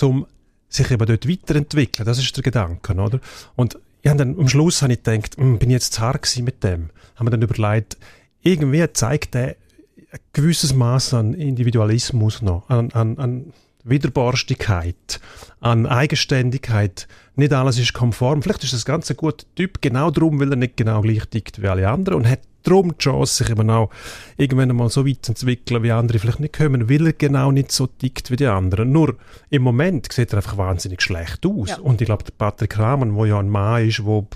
[0.00, 0.26] um
[0.70, 2.06] sich eben dort weiterentwickeln.
[2.06, 3.20] Das ist der Gedanke, oder?
[3.54, 6.44] Und ja, dann, am Schluss habe ich gedacht, hm, bin ich jetzt zu hart gewesen
[6.44, 6.88] mit dem?
[7.16, 7.98] Haben wir dann überlegt,
[8.42, 9.56] irgendwie zeigt der
[10.10, 13.52] ein gewisses Maß an Individualismus noch, an, an, an
[13.84, 15.20] Widerborstigkeit,
[15.60, 17.08] an Eigenständigkeit.
[17.36, 18.42] Nicht alles ist konform.
[18.42, 21.62] Vielleicht ist das ganz ein guter Typ, genau darum, weil er nicht genau gleich tickt
[21.62, 23.90] wie alle anderen und hat darum die Chance, sich eben auch
[24.36, 27.72] irgendwann einmal so weit zu entwickeln, wie andere vielleicht nicht kommen, weil er genau nicht
[27.72, 28.90] so tickt wie die anderen.
[28.92, 29.16] Nur
[29.50, 31.70] im Moment sieht er einfach wahnsinnig schlecht aus.
[31.70, 31.78] Ja.
[31.78, 34.26] Und ich glaube, der Patrick Rahmann, der ja ein Mann ist, der einen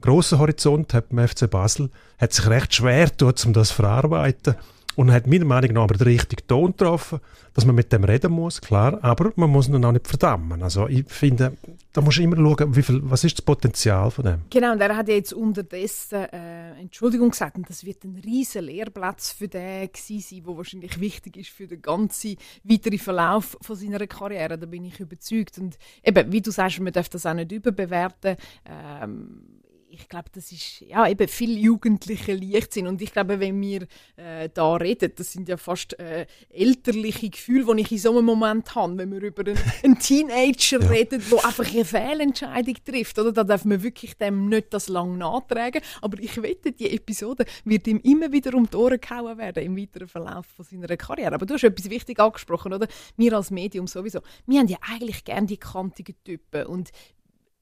[0.00, 4.56] grossen Horizont hat beim FC Basel, hat sich recht schwer getan, um das zu verarbeiten.
[4.96, 7.20] Und hat meiner Meinung nach aber den richtigen Ton getroffen,
[7.54, 10.62] dass man mit dem reden muss, klar, aber man muss ihn auch nicht verdammen.
[10.62, 11.56] Also ich finde,
[11.92, 14.40] da muss immer schauen, wie viel, was ist das Potenzial von dem.
[14.50, 19.32] Genau, und er hat jetzt unterdessen äh, Entschuldigung gesagt, und das wird ein riesen Lehrplatz
[19.32, 24.06] für den gewesen sein, der wahrscheinlich wichtig ist für den ganzen weiteren Verlauf von seiner
[24.06, 24.58] Karriere.
[24.58, 25.58] Da bin ich überzeugt.
[25.58, 28.36] Und eben, wie du sagst, man darf das auch nicht überbewerten.
[28.66, 29.55] Ähm,
[29.98, 32.86] ich glaube, das ist ja eben viel jugendliche Leichtsinn.
[32.86, 37.74] Und ich glaube, wenn wir äh, da reden, das sind ja fast äh, elterliche Gefühle,
[37.74, 40.88] die ich in so einem Moment habe, wenn wir über einen, einen Teenager Ja.
[40.88, 43.18] reden, der einfach eine Fehlentscheidung trifft.
[43.18, 43.32] Oder?
[43.32, 45.80] Da darf man wirklich dem nicht das lang nachtragen.
[46.02, 49.76] Aber ich wette, die Episode wird ihm immer wieder um die Ohren gehauen werden im
[49.76, 51.34] weiteren Verlauf von seiner Karriere.
[51.34, 52.86] Aber du hast etwas wichtig angesprochen, oder?
[53.16, 54.20] Wir als Medium sowieso.
[54.46, 56.66] Wir haben ja eigentlich gerne die kantigen Typen.
[56.66, 56.90] Und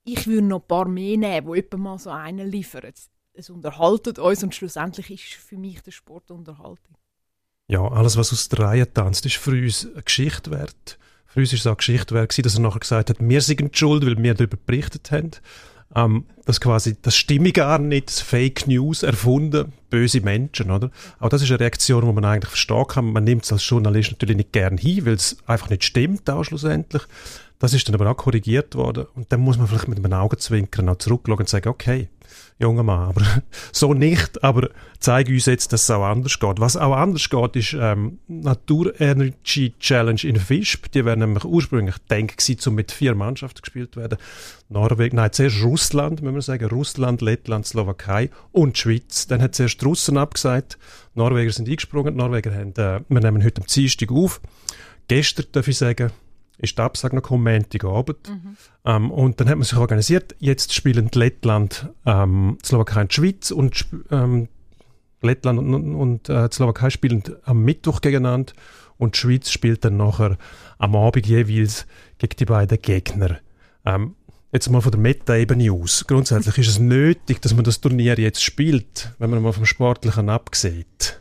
[0.04, 2.82] ich würde noch ein paar mehr nehmen, die etwa mal so einen liefern.
[3.36, 6.96] Es- unterhaltet uns und schlussendlich ist für mich der Sport Unterhaltung.
[7.66, 10.98] Ja, alles, was aus der Reihe tanzt, ist für uns eine Geschichte wert.
[11.26, 13.76] Für uns ist es auch eine Geschichte wert, dass er nachher gesagt hat, wir sind
[13.76, 15.32] schuld, weil wir darüber berichtet haben.
[15.96, 20.90] Ähm, das quasi, das stimme gar nicht, das Fake News erfunden, böse Menschen, oder?
[21.18, 23.12] Auch das ist eine Reaktion, die man eigentlich verstehen kann.
[23.12, 26.44] Man nimmt es als Journalist natürlich nicht gern hin, weil es einfach nicht stimmt, auch
[26.44, 27.02] schlussendlich.
[27.64, 29.06] Das ist dann aber auch korrigiert worden.
[29.14, 32.10] Und dann muss man vielleicht mit einem Augenzwinkern auch zurückschauen und sagen, okay,
[32.58, 33.22] junger Mann, aber
[33.72, 36.60] so nicht, aber zeige uns jetzt, dass es auch anders geht.
[36.60, 40.92] Was auch anders geht, ist ähm, Natur Energy Challenge in Visp.
[40.92, 44.18] Die wären nämlich ursprünglich gedacht gewesen, um mit vier Mannschaften gespielt zu werden.
[44.68, 49.26] Norwegen, nein, zuerst Russland, müssen wir sagen, Russland, Lettland, Slowakei und Schweiz.
[49.26, 50.76] Dann hat zuerst die Russen abgesagt,
[51.14, 54.42] die Norweger sind eingesprungen, die Norweger haben, äh, wir nehmen heute am Dienstag auf.
[55.08, 56.12] Gestern, darf ich sagen,
[56.58, 58.28] ist die Absage noch gekommen, Montagabend.
[58.84, 60.36] Ähm, und dann hat man sich organisiert.
[60.38, 64.48] Jetzt spielen Lettland, ähm, die Slowakei und die Schweiz und ähm,
[65.20, 68.52] Lettland und, und äh, die Slowakei spielen am Mittwoch gegeneinander
[68.98, 70.38] und die Schweiz spielt dann nachher
[70.78, 71.86] am Abend jeweils
[72.18, 73.38] gegen die beiden Gegner.
[73.84, 74.14] Ähm,
[74.52, 76.06] jetzt mal von der Meta-Ebene aus.
[76.06, 80.28] Grundsätzlich ist es nötig, dass man das Turnier jetzt spielt, wenn man mal vom Sportlichen
[80.28, 81.20] absieht.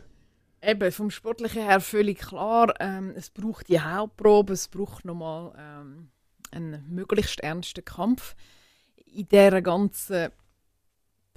[0.66, 2.74] Eben, vom Sportlichen her völlig klar.
[2.80, 6.10] Ähm, es braucht die Hauptprobe, es braucht nochmal ähm,
[6.50, 8.34] einen möglichst ernsten Kampf.
[8.96, 10.30] In dieser ganzen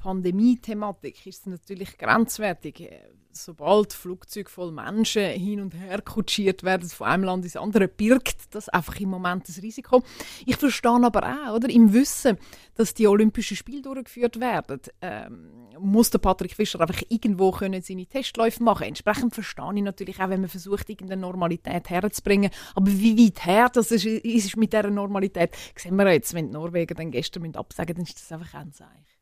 [0.07, 2.89] Pandemie-Thematik ist es natürlich grenzwertig.
[3.33, 8.55] Sobald Flugzeuge voll Menschen hin und her kutschiert werden von einem Land ins andere, birgt
[8.55, 10.03] das einfach im Moment das Risiko.
[10.45, 12.37] Ich verstehe aber auch, oder, im Wissen,
[12.75, 18.05] dass die Olympischen Spiele durchgeführt werden, ähm, muss der Patrick Fischer einfach irgendwo können seine
[18.05, 18.87] Testläufe machen.
[18.87, 22.49] Entsprechend verstehe ich natürlich auch, wenn man versucht, irgendeine Normalität herzubringen.
[22.75, 26.53] Aber wie weit her das ist, ist mit dieser Normalität, sehen wir jetzt, wenn die
[26.53, 29.16] Norwegen dann gestern absagen dann ist das einfach ein Zeichen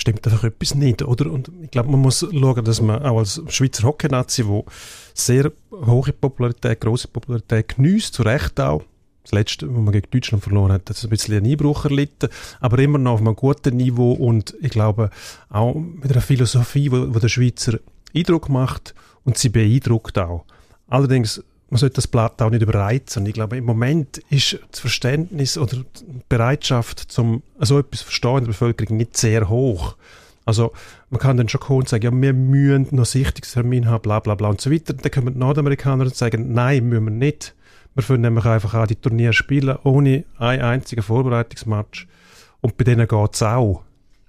[0.00, 1.30] stimmt einfach etwas nicht, oder?
[1.30, 4.64] Und ich glaube, man muss schauen, dass man auch als Schweizer Hockey-Nazi, wo
[5.14, 8.82] sehr hohe Popularität, große Popularität genießt, zu Recht auch.
[9.22, 12.78] Das letzte, wo man gegen Deutschland verloren hat, es ein bisschen einen Einbruch erlitten, aber
[12.78, 15.10] immer noch auf einem guten Niveau und ich glaube
[15.50, 17.78] auch mit einer Philosophie, wo, wo der Schweizer
[18.14, 20.44] Eindruck macht und sie beeindruckt auch.
[20.88, 23.24] Allerdings man sollte das Blatt auch nicht überreizen.
[23.26, 25.84] Ich glaube, im Moment ist das Verständnis oder die
[26.28, 29.96] Bereitschaft, zum so etwas zu verstehen in der Bevölkerung nicht sehr hoch.
[30.44, 30.72] Also
[31.10, 34.34] man kann dann schon kommen und sagen, ja, wir müssen noch Sichtungstermin haben, bla bla
[34.34, 34.94] bla und so weiter.
[34.94, 37.54] Dann kommen die Nordamerikaner und sagen, nein, müssen wir nicht.
[37.94, 42.08] Wir können nämlich einfach auch die Turniere spielen, ohne einen einzigen Vorbereitungsmatch.
[42.60, 43.82] Und bei denen geht es auch.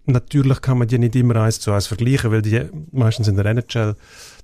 [0.06, 3.46] Natürlich kann man die nicht immer eins zu eins vergleichen, weil die meistens in der
[3.46, 3.96] NHL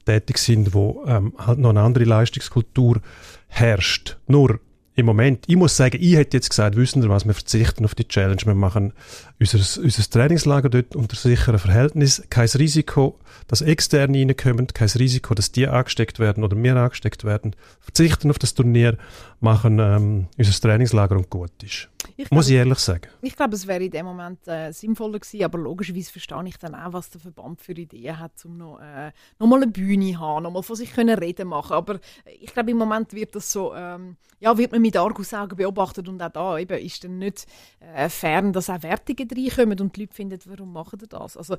[0.08, 3.02] tätig sind, wo ähm, halt noch eine andere Leistungskultur
[3.48, 4.18] herrscht.
[4.28, 4.60] Nur
[4.96, 7.94] im Moment, ich muss sagen, ich hätte jetzt gesagt, wissen Sie was, wir verzichten auf
[7.94, 8.94] die Challenge, wir machen
[9.40, 15.52] unser, unser Trainingslager dort unter sicheren Verhältnis, kein Risiko, dass Externe reinkommen, kein Risiko, dass
[15.52, 18.98] die angesteckt werden oder wir angesteckt werden, verzichten auf das Turnier,
[19.40, 21.90] machen ähm, unser Trainingslager und gut ist.
[22.16, 23.08] Ich Muss ich ehrlich sagen.
[23.22, 26.74] Ich glaube, es wäre in dem Moment äh, sinnvoller gewesen, aber logischerweise verstehe ich dann
[26.74, 30.20] auch, was der Verband für Ideen hat, um noch, äh, noch mal eine Bühne zu
[30.20, 31.74] haben, noch mal von sich können reden machen.
[31.74, 32.00] Aber
[32.40, 36.22] ich glaube, im Moment wird das so, ähm, ja, wird man mit Argusaugen beobachtet und
[36.22, 37.46] auch da eben ist dann nicht
[37.80, 41.38] äh, fern, dass auch Wertungen reinkommen und die Leute finden, warum machen die das?
[41.38, 41.58] Also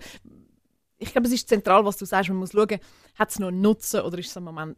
[0.99, 2.29] ich glaube, es ist zentral, was du sagst.
[2.29, 2.79] Man muss schauen,
[3.15, 4.77] hat es noch einen Nutzen oder ist es im Moment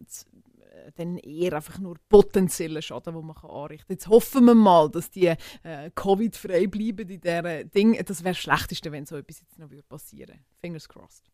[0.97, 3.95] dann eher einfach nur potenziellen Schaden, den man kann anrichten kann.
[3.95, 8.03] Jetzt hoffen wir mal, dass die äh, Covid-frei bleiben in dieser Ding.
[8.05, 10.45] Das wäre das Schlechteste, wenn so etwas jetzt noch passieren würde.
[10.61, 11.31] Fingers crossed.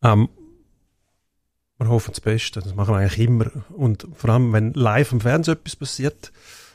[0.00, 0.28] Um, ähm,
[1.78, 3.50] wir hoffen das Beste, das machen wir eigentlich immer.
[3.70, 6.32] Und vor allem, wenn live im Fernsehen etwas passiert,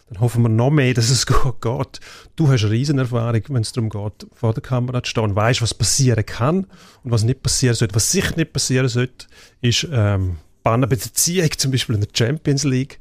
[0.10, 2.00] dann hoffen wir noch mehr, dass es gut geht.
[2.36, 5.74] Du hast eine Riesenerfahrung, wenn es darum geht, vor der Kamera zu stehen weißt, was
[5.74, 6.67] passieren kann
[7.04, 7.96] und was nicht passieren sollte.
[7.96, 9.28] Was sicher nicht passieren sollte,
[9.62, 13.00] ist ähm, Banner bei der Ziehung, zum Beispiel in der Champions League,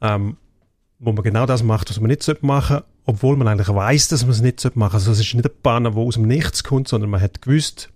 [0.00, 0.36] ähm,
[0.98, 4.22] wo man genau das macht, was man nicht machen sollte, obwohl man eigentlich weiß, dass
[4.22, 5.10] man es nicht machen sollte.
[5.10, 7.90] Also es ist nicht ein Banner, der aus dem Nichts kommt, sondern man hat gewusst,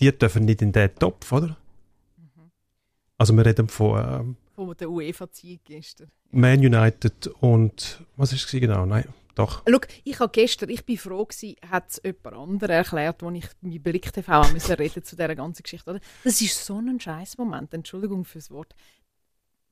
[0.00, 1.56] die dürfen nicht in diesen Topf, oder?
[2.16, 2.50] Mhm.
[3.18, 3.98] Also wir reden von...
[3.98, 6.08] Ähm, von der UEFA-Ziehung gestern.
[6.32, 8.02] Man United und...
[8.16, 8.86] Was ist es genau?
[8.86, 9.62] Nein, doch.
[9.68, 13.46] Schau, ich habe gestern, ich bin froh gewesen, hat es jemand anderes erklärt, als ich
[13.60, 15.90] mit Blick TV reden zu dieser ganzen Geschichte.
[15.90, 16.00] Oder?
[16.24, 18.74] Das ist so ein scheiß Moment, Entschuldigung fürs Wort.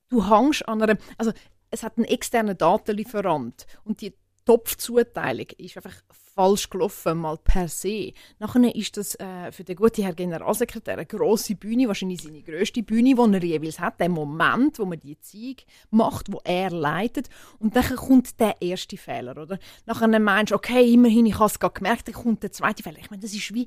[0.08, 1.32] Du hängst an einer, also
[1.70, 5.94] es hat einen externen Datenlieferant und die Topfzuteilung ist einfach
[6.38, 8.12] falsch gelaufen, mal per se.
[8.38, 12.84] Nachher ist das äh, für den guten Herr Generalsekretär eine grosse Bühne, wahrscheinlich seine grösste
[12.84, 17.28] Bühne, die er jeweils hat, der Moment, wo man die Zeug macht, wo er leitet.
[17.58, 19.58] Und dann kommt der erste Fehler, oder?
[19.84, 22.98] Nachher meinst du, okay, immerhin, ich habe es gerade gemerkt, dann kommt der zweite Fehler.
[22.98, 23.66] Ich meine, das ist wie,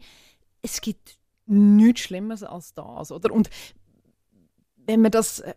[0.62, 3.34] es gibt nichts Schlimmeres als das, oder?
[3.34, 3.50] Und
[4.86, 5.56] wenn man das äh,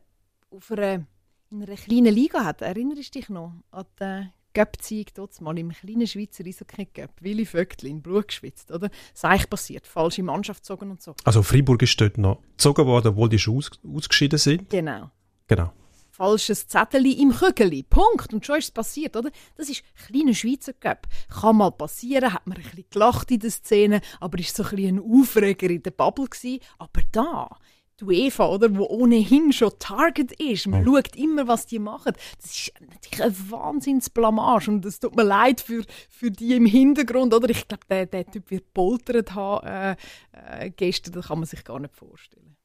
[0.50, 1.06] auf einer,
[1.50, 5.70] in einer kleinen Liga hat, erinnerst du dich noch an die Göpziehung dort mal im
[5.70, 8.88] kleinen Schweizer Eishockey-Göpp, Willi Vögtli in Blut geschwitzt, oder?
[9.12, 11.14] Seich passiert, falsche Mannschaft gezogen und so.
[11.24, 14.70] Also Freiburg ist dort noch gezogen worden, obwohl die schon aus, ausgeschieden sind?
[14.70, 15.10] Genau.
[15.48, 15.72] Genau.
[16.10, 17.82] Falsches Zettel im Kügeli.
[17.82, 18.32] Punkt.
[18.32, 19.30] Und schon ist es passiert, oder?
[19.56, 21.08] Das ist kleiner Schweizer Cup.
[21.28, 24.70] Kann mal passieren, hat man ein bisschen gelacht in der Szene, aber ist so ein
[24.76, 26.60] bisschen ein Aufreger in der Bubble gewesen.
[26.78, 27.58] Aber da
[28.00, 30.66] die UEFA, oder, wo ohnehin schon Target ist.
[30.66, 30.86] Man mhm.
[30.86, 32.12] schaut immer, was die machen.
[32.40, 37.32] Das ist natürlich eine Wahnsinnsblamage und es tut mir leid für, für die im Hintergrund,
[37.34, 37.48] oder?
[37.50, 39.96] Ich glaube, der, der Typ wird poltert haben äh,
[40.32, 42.56] äh, gestern, das kann man sich gar nicht vorstellen.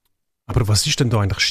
[0.48, 1.44] Aber was ist denn da eigentlich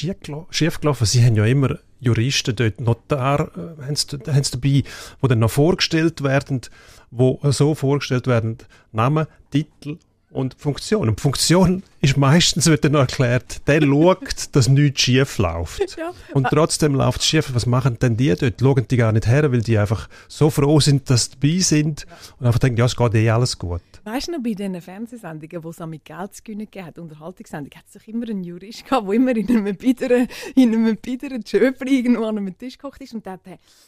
[0.51, 1.07] schief gelaufen?
[1.07, 4.85] Sie haben ja immer Juristen dort, Notar, äh, haben sie dabei, die
[5.23, 6.63] dann noch vorgestellt werden,
[7.13, 8.59] wo so vorgestellt werden,
[8.91, 9.99] Name, Titel
[10.31, 11.09] und Funktion.
[11.09, 15.97] Und Funktion ist meistens, wird noch erklärt, der schaut, dass nichts schief läuft.
[15.97, 16.11] Ja.
[16.35, 17.55] Und trotzdem läuft es schief.
[17.55, 18.61] Was machen denn die dort?
[18.61, 22.07] Schauen die gar nicht her, weil die einfach so froh sind, dass sie dabei sind
[22.39, 23.83] und einfach denken, ja, es geht eh alles gut.
[24.05, 27.87] Weißt du noch, bei diesen Fernsehsendungen, wo es mit Geld zu gewinnen hat, Unterhaltungssendungen, hat
[27.87, 32.39] es doch immer einen Jurist gehabt, der immer in einem bitteren, in einem irgendwo an
[32.39, 33.39] einem Tisch gekocht ist und äh,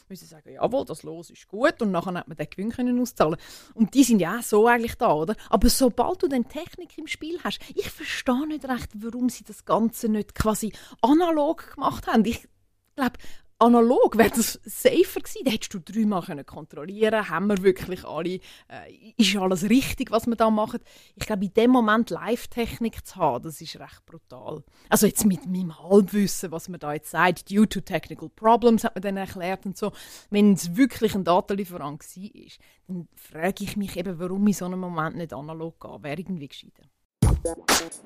[0.09, 3.37] müssen sagen, jawohl, das Los ist gut und nachher hat man den Gewinn können auszahlen.
[3.73, 5.35] Und die sind ja auch so eigentlich da, oder?
[5.49, 9.65] Aber sobald du dann Technik im Spiel hast, ich verstehe nicht recht, warum sie das
[9.65, 10.71] Ganze nicht quasi
[11.01, 12.25] analog gemacht haben.
[12.25, 12.47] Ich
[12.95, 13.17] glaube,
[13.61, 15.45] analog wäre das safer gewesen.
[15.45, 20.25] Da hättest du dreimal können kontrollieren haben wir wirklich alle, äh, ist alles richtig, was
[20.27, 20.79] wir da machen.
[21.15, 24.63] Ich glaube, in dem Moment Live-Technik zu haben, das ist recht brutal.
[24.89, 28.95] Also jetzt mit meinem Halbwissen, was man da jetzt sagt, due to technical problems, hat
[28.95, 29.91] man dann erklärt und so.
[30.29, 32.51] Wenn es wirklich ein Datenlieferant war,
[32.87, 36.03] dann frage ich mich eben, warum in so einem Moment nicht analog gehen.
[36.03, 36.83] Wäre irgendwie gescheiter.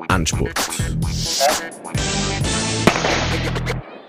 [0.10, 0.54] Endspurt.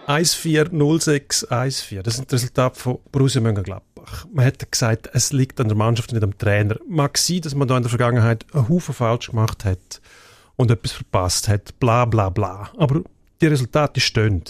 [0.07, 2.03] 1-4-0-6-1-4.
[2.03, 4.27] Das sind die Resultate von Borussia Mönchengladbach.
[4.33, 6.77] Man hat gesagt, es liegt an der Mannschaft, nicht am Trainer.
[6.89, 10.01] Mag sein, dass man da in der Vergangenheit einen Haufen falsch gemacht hat
[10.55, 12.71] und etwas verpasst hat, bla bla bla.
[12.77, 13.03] Aber
[13.41, 14.45] die Resultate stehen.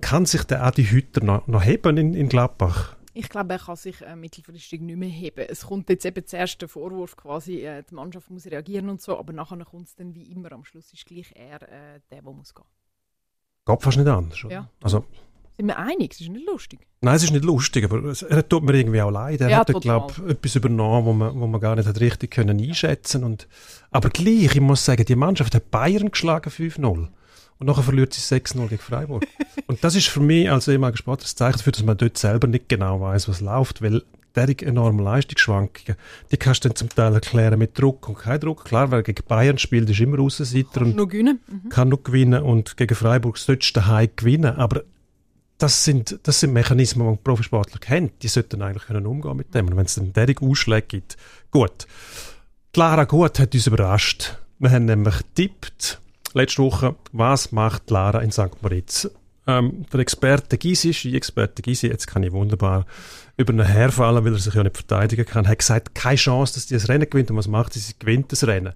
[0.00, 2.94] Kann sich der Adi Hütter noch, noch heben in, in Gladbach?
[3.14, 5.46] Ich glaube, er kann sich äh, mittelfristig nicht mehr heben.
[5.48, 9.18] Es kommt jetzt eben zuerst der Vorwurf, quasi, äh, die Mannschaft muss reagieren und so,
[9.18, 12.32] aber nachher kommt es dann wie immer, am Schluss ist gleich er äh, der, der
[12.32, 12.64] muss gehen.
[13.68, 14.42] Geht fast nicht anders.
[14.44, 14.54] Oder?
[14.54, 14.68] Ja.
[14.82, 15.04] Also,
[15.56, 16.10] Sind wir einig?
[16.10, 16.80] Das ist nicht lustig.
[17.02, 19.40] Nein, es ist nicht lustig, aber es, er tut mir irgendwie auch leid.
[19.42, 22.58] Er Ja, hat, glaube etwas übernommen, wo man, wo man gar nicht hat richtig können
[22.58, 23.46] einschätzen und
[23.90, 27.08] Aber gleich, ich muss sagen, die Mannschaft hat Bayern geschlagen 5-0
[27.58, 29.26] und nachher verliert sie 6-0 gegen Freiburg.
[29.66, 32.46] und das ist für mich als ehemaliger Sportler das Zeichen dafür, dass man dort selber
[32.46, 34.02] nicht genau weiß, was läuft, weil
[34.38, 35.96] derige enorme Leistungsschwankungen,
[36.30, 38.64] die kannst du dann zum Teil erklären mit Druck und kein Druck.
[38.64, 41.40] Klar, wer gegen Bayern spielt, ist immer Aussenseiter und Nur gewinnen.
[41.46, 41.68] Mhm.
[41.68, 44.56] kann nur gewinnen und gegen Freiburg solltest du daheim gewinnen.
[44.56, 44.82] Aber
[45.58, 48.22] das sind, das sind Mechanismen, die Profisportler kennt.
[48.22, 49.66] Die sollten eigentlich können umgehen mit dem.
[49.66, 51.16] Und wenn es dann derige Ausschläge gibt,
[51.50, 51.86] gut.
[52.72, 54.36] Clara Gut hat uns überrascht.
[54.60, 56.00] Wir haben nämlich getippt,
[56.32, 58.62] letzte Woche, was macht Lara in St.
[58.62, 59.10] Moritz?
[59.48, 62.84] Ähm, der Experte Gysi, Ski-Experte Gysi, jetzt kann ich wunderbar
[63.38, 66.66] über ihn herfallen, weil er sich ja nicht verteidigen kann, hat gesagt, keine Chance, dass
[66.66, 67.30] die das Rennen gewinnt.
[67.30, 67.78] Und was macht sie?
[67.78, 68.74] Sie gewinnt das Rennen.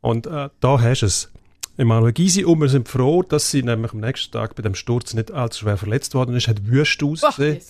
[0.00, 1.30] Und äh, da hast du es.
[1.76, 5.14] Emanuel Gysi und wir sind froh, dass sie nämlich am nächsten Tag bei dem Sturz
[5.14, 7.60] nicht allzu schwer verletzt worden ist, hat wüst ausgesehen.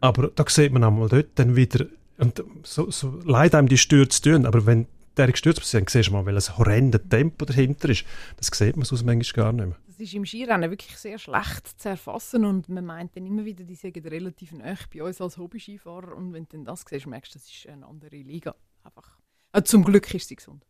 [0.00, 1.86] Aber da sieht man einmal dort dann wieder,
[2.18, 6.10] und so, so leid einem die Stürze tun, aber wenn der Stürze passiert, dann siehst
[6.10, 8.04] du mal, weil ein horrendes Tempo dahinter ist.
[8.36, 9.76] Das sieht man sonst manchmal gar nicht mehr.
[9.98, 13.64] Das ist im Skirennen wirklich sehr schlecht zu erfassen und man meint dann immer wieder,
[13.64, 17.34] die sind relativ nah bei uns als Hobby-Skifahrer und wenn du dann das siehst, merkst
[17.34, 18.54] du, das ist eine andere Liga.
[18.84, 19.18] Einfach.
[19.52, 20.64] Äh, zum Glück ist sie gesund.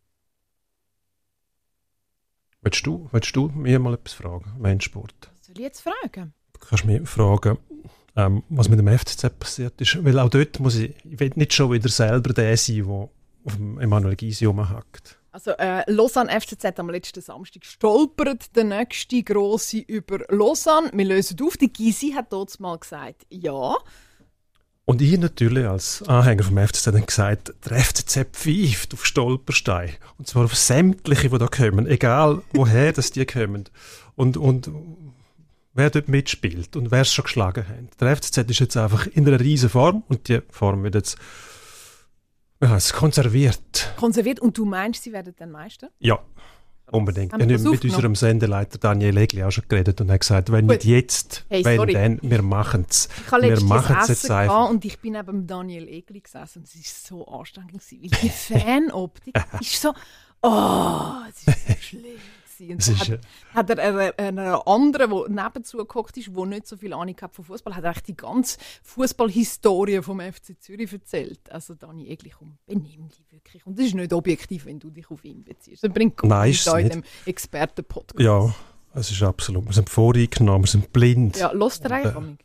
[2.62, 5.30] Willst du, willst du mir mal etwas fragen, Menschsport?
[5.36, 6.32] Was soll ich jetzt fragen?
[6.54, 7.58] Du kannst mich fragen,
[8.16, 10.02] ähm, was mit dem FCZ passiert ist.
[10.02, 13.10] Weil auch dort muss ich, ich will nicht schon wieder selber der sein, der
[13.44, 15.17] auf dem Emanuel Gysi rumhackt.
[15.38, 20.90] Also äh, Lausanne FCZ am letzten Samstag stolpert der nächste grosse über Lausanne.
[20.92, 21.56] Wir lösen auf.
[21.56, 23.76] Die Gysi hat dort mal gesagt, ja.
[24.84, 29.90] Und ich natürlich als Anhänger vom FCZ dann gesagt, der FCZ pfeift auf Stolperstein.
[30.18, 33.68] Und zwar auf sämtliche, die da kommen, egal woher das die kommen.
[34.16, 34.68] Und, und
[35.72, 38.00] wer dort mitspielt und wer es schon geschlagen hat.
[38.00, 41.16] Der FCZ ist jetzt einfach in einer riesen Form und die Form wird jetzt
[42.62, 43.92] ja, es konserviert.
[43.96, 44.40] Konserviert.
[44.40, 45.90] Und du meinst, sie werden dann Meister?
[45.98, 46.18] Ja,
[46.90, 47.32] unbedingt.
[47.32, 50.20] Haben wir Ich habe mit unserem Sendeleiter Daniel Egli auch schon geredet und er hat
[50.20, 50.76] gesagt, wenn Gut.
[50.76, 51.92] nicht jetzt, Hey, wenn sorry.
[51.92, 53.08] dann, wir machen es.
[53.26, 54.70] Ich habe Wir machen es jetzt einfach.
[54.70, 58.28] und ich bin neben Daniel Egli gesessen und es war so anstrengend, gewesen, weil die
[58.60, 59.92] Fanoptik ist so,
[60.42, 62.18] oh, es ist so schlimm.
[62.58, 62.72] Gewesen.
[62.72, 63.20] Und so hat,
[63.54, 67.34] hat er einer, einer anderen, der nebenzu geguckt ist, der nicht so viel Ahnung hat
[67.34, 71.50] von Fußball, hat er eigentlich die ganze Fußballhistorie vom FC Zürich erzählt.
[71.50, 73.66] Also Dani Egli, komm, benimm dich wirklich.
[73.66, 75.84] Und das ist nicht objektiv, wenn du dich auf ihn beziehst.
[75.84, 78.20] Das bringt gut Nein, ist da in dem Experten-Podcast.
[78.20, 78.54] Ja,
[78.94, 79.66] es ist absolut.
[79.66, 81.36] Wir sind voreingenommen, wir sind blind.
[81.36, 82.40] Ja, los der Und,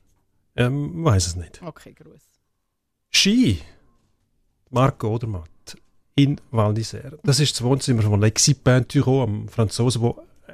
[0.56, 0.64] äh?
[0.66, 1.62] Ähm, weiß es nicht.
[1.64, 2.22] Okay, Gruß.
[3.10, 3.60] Ski.
[4.70, 5.53] Marco Odermatt
[6.16, 7.18] in Val d'Isère.
[7.24, 10.54] Das ist das Wohnzimmer von Lexi Pinturo, am Franzosen, wo äh,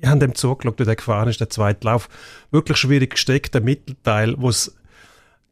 [0.00, 2.08] ich habe dem zugeschaut, wie der gefahren ist, der zweite Lauf.
[2.50, 4.74] Wirklich schwierig gesteckt, der Mittelteil, wo es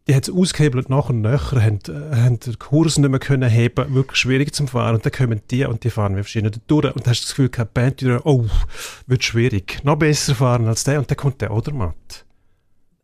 [0.09, 3.51] die hat es ausgehebelt nach und nachher, haben, äh, haben den Kurs nicht mehr können
[3.51, 4.95] heben, wirklich schwierig zum Fahren.
[4.95, 6.95] Und dann kommen die und die fahren wie verschiedene durch.
[6.95, 8.47] Und hast das Gefühl gehabt, Pinturo, oh,
[9.07, 9.81] wird schwierig.
[9.83, 11.01] Noch besser fahren als der.
[11.01, 12.26] Und dann kommt der Odermatt.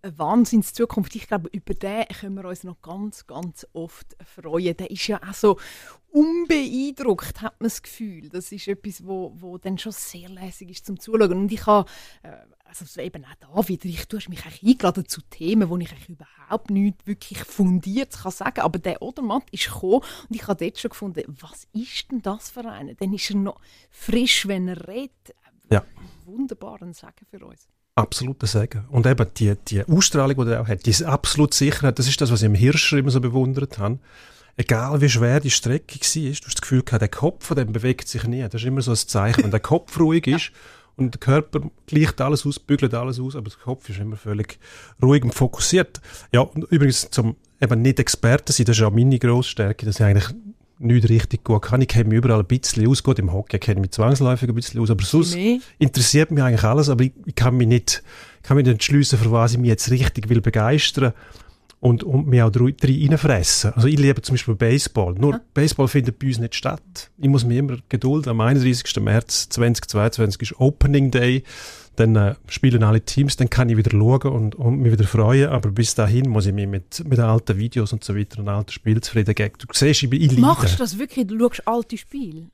[0.02, 1.14] Eine Wahnsinnszukunft.
[1.14, 4.76] Ich glaube, über den können wir uns noch ganz, ganz oft freuen.
[4.76, 5.58] Der ist ja auch so
[6.10, 8.28] unbeeindruckt, hat man das Gefühl.
[8.28, 11.32] Das ist etwas, wo, wo dann schon sehr lässig ist zum Zuschauen.
[11.32, 11.88] Und ich habe,
[12.22, 12.32] äh,
[12.64, 15.90] also eben auch da wieder, ich, du hast mich eigentlich eingeladen zu Themen, wo ich
[15.90, 20.64] eigentlich überhaupt nicht wirklich fundiert kann sagen Aber der Odermatt ist gekommen und ich habe
[20.64, 22.94] dort schon gefunden, was ist denn das für einer?
[22.94, 25.34] Dann ist er noch frisch, wenn er redet.
[25.70, 25.84] Ja.
[26.26, 27.68] Wunderbaren Sagen für uns.
[27.94, 28.86] Absoluter Sagen.
[28.90, 32.32] Und eben die, die Ausstrahlung, die er auch hat, diese absolute Sicherheit, das ist das,
[32.32, 33.98] was ich im Hirscher immer so bewundert habe.
[34.56, 37.72] Egal wie schwer die Strecke war, du hast das Gefühl gehabt, der Kopf von dem
[37.72, 38.42] bewegt sich nie.
[38.42, 39.44] Das ist immer so ein Zeichen.
[39.44, 40.52] Wenn der Kopf ruhig ist
[40.96, 44.58] und der Körper gleicht alles aus, bügelt alles aus, aber der Kopf ist immer völlig
[45.02, 46.00] ruhig und fokussiert.
[46.32, 50.04] Ja, und übrigens zum eben nicht Experte sein, das ist auch meine Grossstärke, dass ich
[50.06, 50.28] eigentlich
[50.82, 51.80] nicht richtig gut kann.
[51.80, 53.02] Ich kenne mich überall ein bisschen aus.
[53.02, 55.60] Gut, im Hockey kenne ich mich zwangsläufig ein bisschen aus, aber sonst Nee.
[55.78, 58.02] interessiert mich eigentlich alles, aber ich, ich kann mich nicht,
[58.36, 61.12] ich kann mich nicht entschliessen, für was ich mich jetzt richtig will begeistern
[61.82, 63.72] und, und mich auch drin reinfressen.
[63.74, 65.14] Also ich liebe zum Beispiel Baseball.
[65.14, 67.10] Nur Baseball findet bei uns nicht statt.
[67.18, 68.30] Ich muss mich immer gedulden.
[68.30, 69.00] Am 31.
[69.00, 71.42] März 2022 ist Opening Day.
[71.96, 75.48] Dann äh, spielen alle Teams, dann kann ich wieder schauen und, und mich wieder freuen.
[75.50, 78.70] Aber bis dahin muss ich mich mit, mit alten Videos und so weiter und alten
[78.70, 79.54] Spielen zufrieden geben.
[79.58, 80.38] Du siehst, ich, bin- ich.
[80.38, 81.26] Machst du das wirklich?
[81.26, 82.46] Du schaust alte Spiele?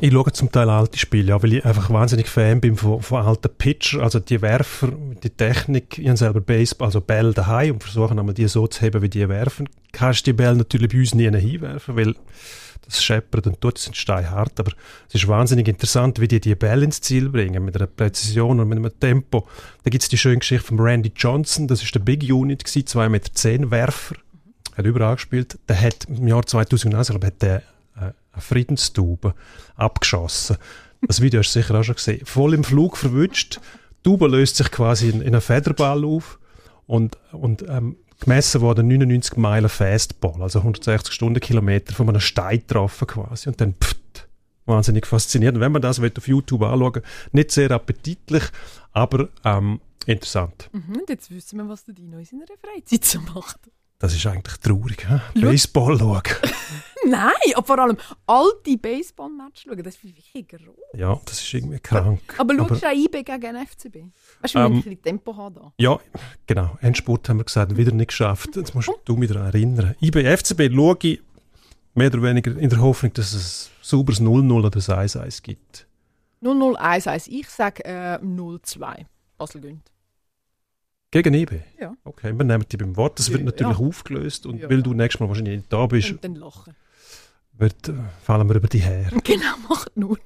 [0.00, 3.24] Ich schaue zum Teil alte Spiele, ja, weil ich einfach wahnsinnig Fan bin von, von
[3.24, 5.98] alten Pitcher, also die Werfer, die Technik.
[5.98, 9.08] Ich habe selber Baseball, also Bälle daheim und versuche einmal die so zu heben, wie
[9.08, 9.68] die werfen.
[9.92, 12.16] Kannst die Bälle natürlich bei uns nie hinwerfen, weil
[12.84, 14.72] das scheppert und tut, sind steinhart, aber
[15.08, 18.68] es ist wahnsinnig interessant, wie die die Bälle ins Ziel bringen, mit einer Präzision und
[18.68, 19.46] mit einem Tempo.
[19.84, 22.86] Da gibt es die schöne Geschichte von Randy Johnson, das ist der Big Unit, gewesen,
[22.86, 24.16] 2,10 Meter Werfer,
[24.76, 25.58] hat überall gespielt.
[25.68, 27.62] Der hat im Jahr 2001, glaube ich, hat der
[28.32, 29.34] eine Friedenstaube
[29.76, 30.56] abgeschossen.
[31.06, 32.24] Das Video hast du sicher auch schon gesehen.
[32.24, 33.60] Voll im Flug verwünscht.
[33.98, 36.38] Die Taube löst sich quasi in, in einen Federball auf
[36.86, 43.06] und, und ähm, gemessen worden 99 Meilen Fastball, also 160 Stundenkilometer von einem Stein getroffen
[43.06, 44.28] quasi und dann pft,
[44.66, 45.60] wahnsinnig faszinierend.
[45.60, 47.02] Wenn man das auf YouTube anschauen
[47.32, 48.44] nicht sehr appetitlich,
[48.92, 50.70] aber ähm, interessant.
[50.72, 53.58] Mhm, und jetzt wissen wir, was der Dino in seiner Freizeit so macht.
[54.02, 55.06] Das ist eigentlich traurig.
[55.08, 55.40] He?
[55.40, 56.22] Baseball schauen.
[57.06, 57.96] Nein, aber vor allem
[58.26, 60.74] alte Baseball-Matches schauen, das ist wirklich groß.
[60.94, 62.20] Ja, das ist irgendwie krank.
[62.36, 63.96] Aber schaust du auch IB gegen FCB?
[64.40, 65.72] Weißt du, wir Ähm, ein bisschen Tempo haben da.
[65.78, 66.00] Ja,
[66.48, 66.76] genau.
[66.80, 68.56] Endspurt haben wir gesagt, wieder nicht geschafft.
[68.56, 69.94] Jetzt musst du mich daran erinnern.
[70.12, 71.22] Bei FCB schaue ich
[71.94, 75.86] mehr oder weniger in der Hoffnung, dass es ein sauberes 0-0 oder ein 1-1 gibt.
[76.42, 77.28] 0-0-1-1.
[77.28, 79.06] Ich sage äh, 0-2.
[79.38, 79.92] Basel gönnt.
[81.12, 81.60] Gegen IB?
[81.80, 81.94] Ja.
[82.04, 83.18] Okay, wir nehmen die beim Wort.
[83.20, 83.44] Das wird Ja.
[83.46, 84.68] natürlich aufgelöst und Ja.
[84.68, 86.74] weil du nächstes Mal wahrscheinlich nicht da bist, Und dann lachen.
[87.52, 87.92] wird, äh,
[88.22, 89.10] fallen wir über die her.
[89.24, 90.18] Genau, macht nur.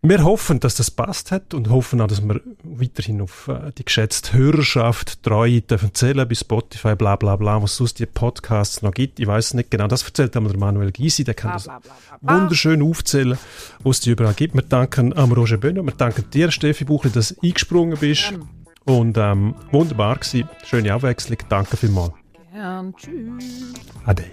[0.00, 3.84] Wir hoffen, dass das passt hat und hoffen auch, dass wir weiterhin auf äh, die
[3.84, 8.92] geschätzte Hörerschaft treu dürfen zählen bei Spotify, bla bla bla, was sonst die Podcasts noch
[8.94, 9.18] gibt.
[9.18, 9.88] Ich weiß es nicht genau.
[9.88, 11.80] Das erzählt einmal der Manuel Gysi, der kann Bla, das bla,
[12.20, 13.36] bla, wunderschön aufzählen,
[13.82, 14.54] was es die überall gibt.
[14.54, 18.28] Wir danken am Roger Böhner, wir danken dir, Steffi Buchli, dass du eingesprungen bist.
[18.30, 18.48] Gern.
[18.88, 20.48] Und ähm, wunderbar gewesen.
[20.64, 21.38] Schöne Abwechslung.
[21.48, 22.12] Danke vielmals.
[22.52, 22.94] Gern.
[22.96, 23.74] Tschüss.
[24.06, 24.24] Ade.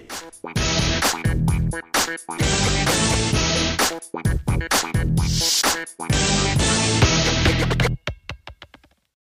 [5.98, 7.45] Thank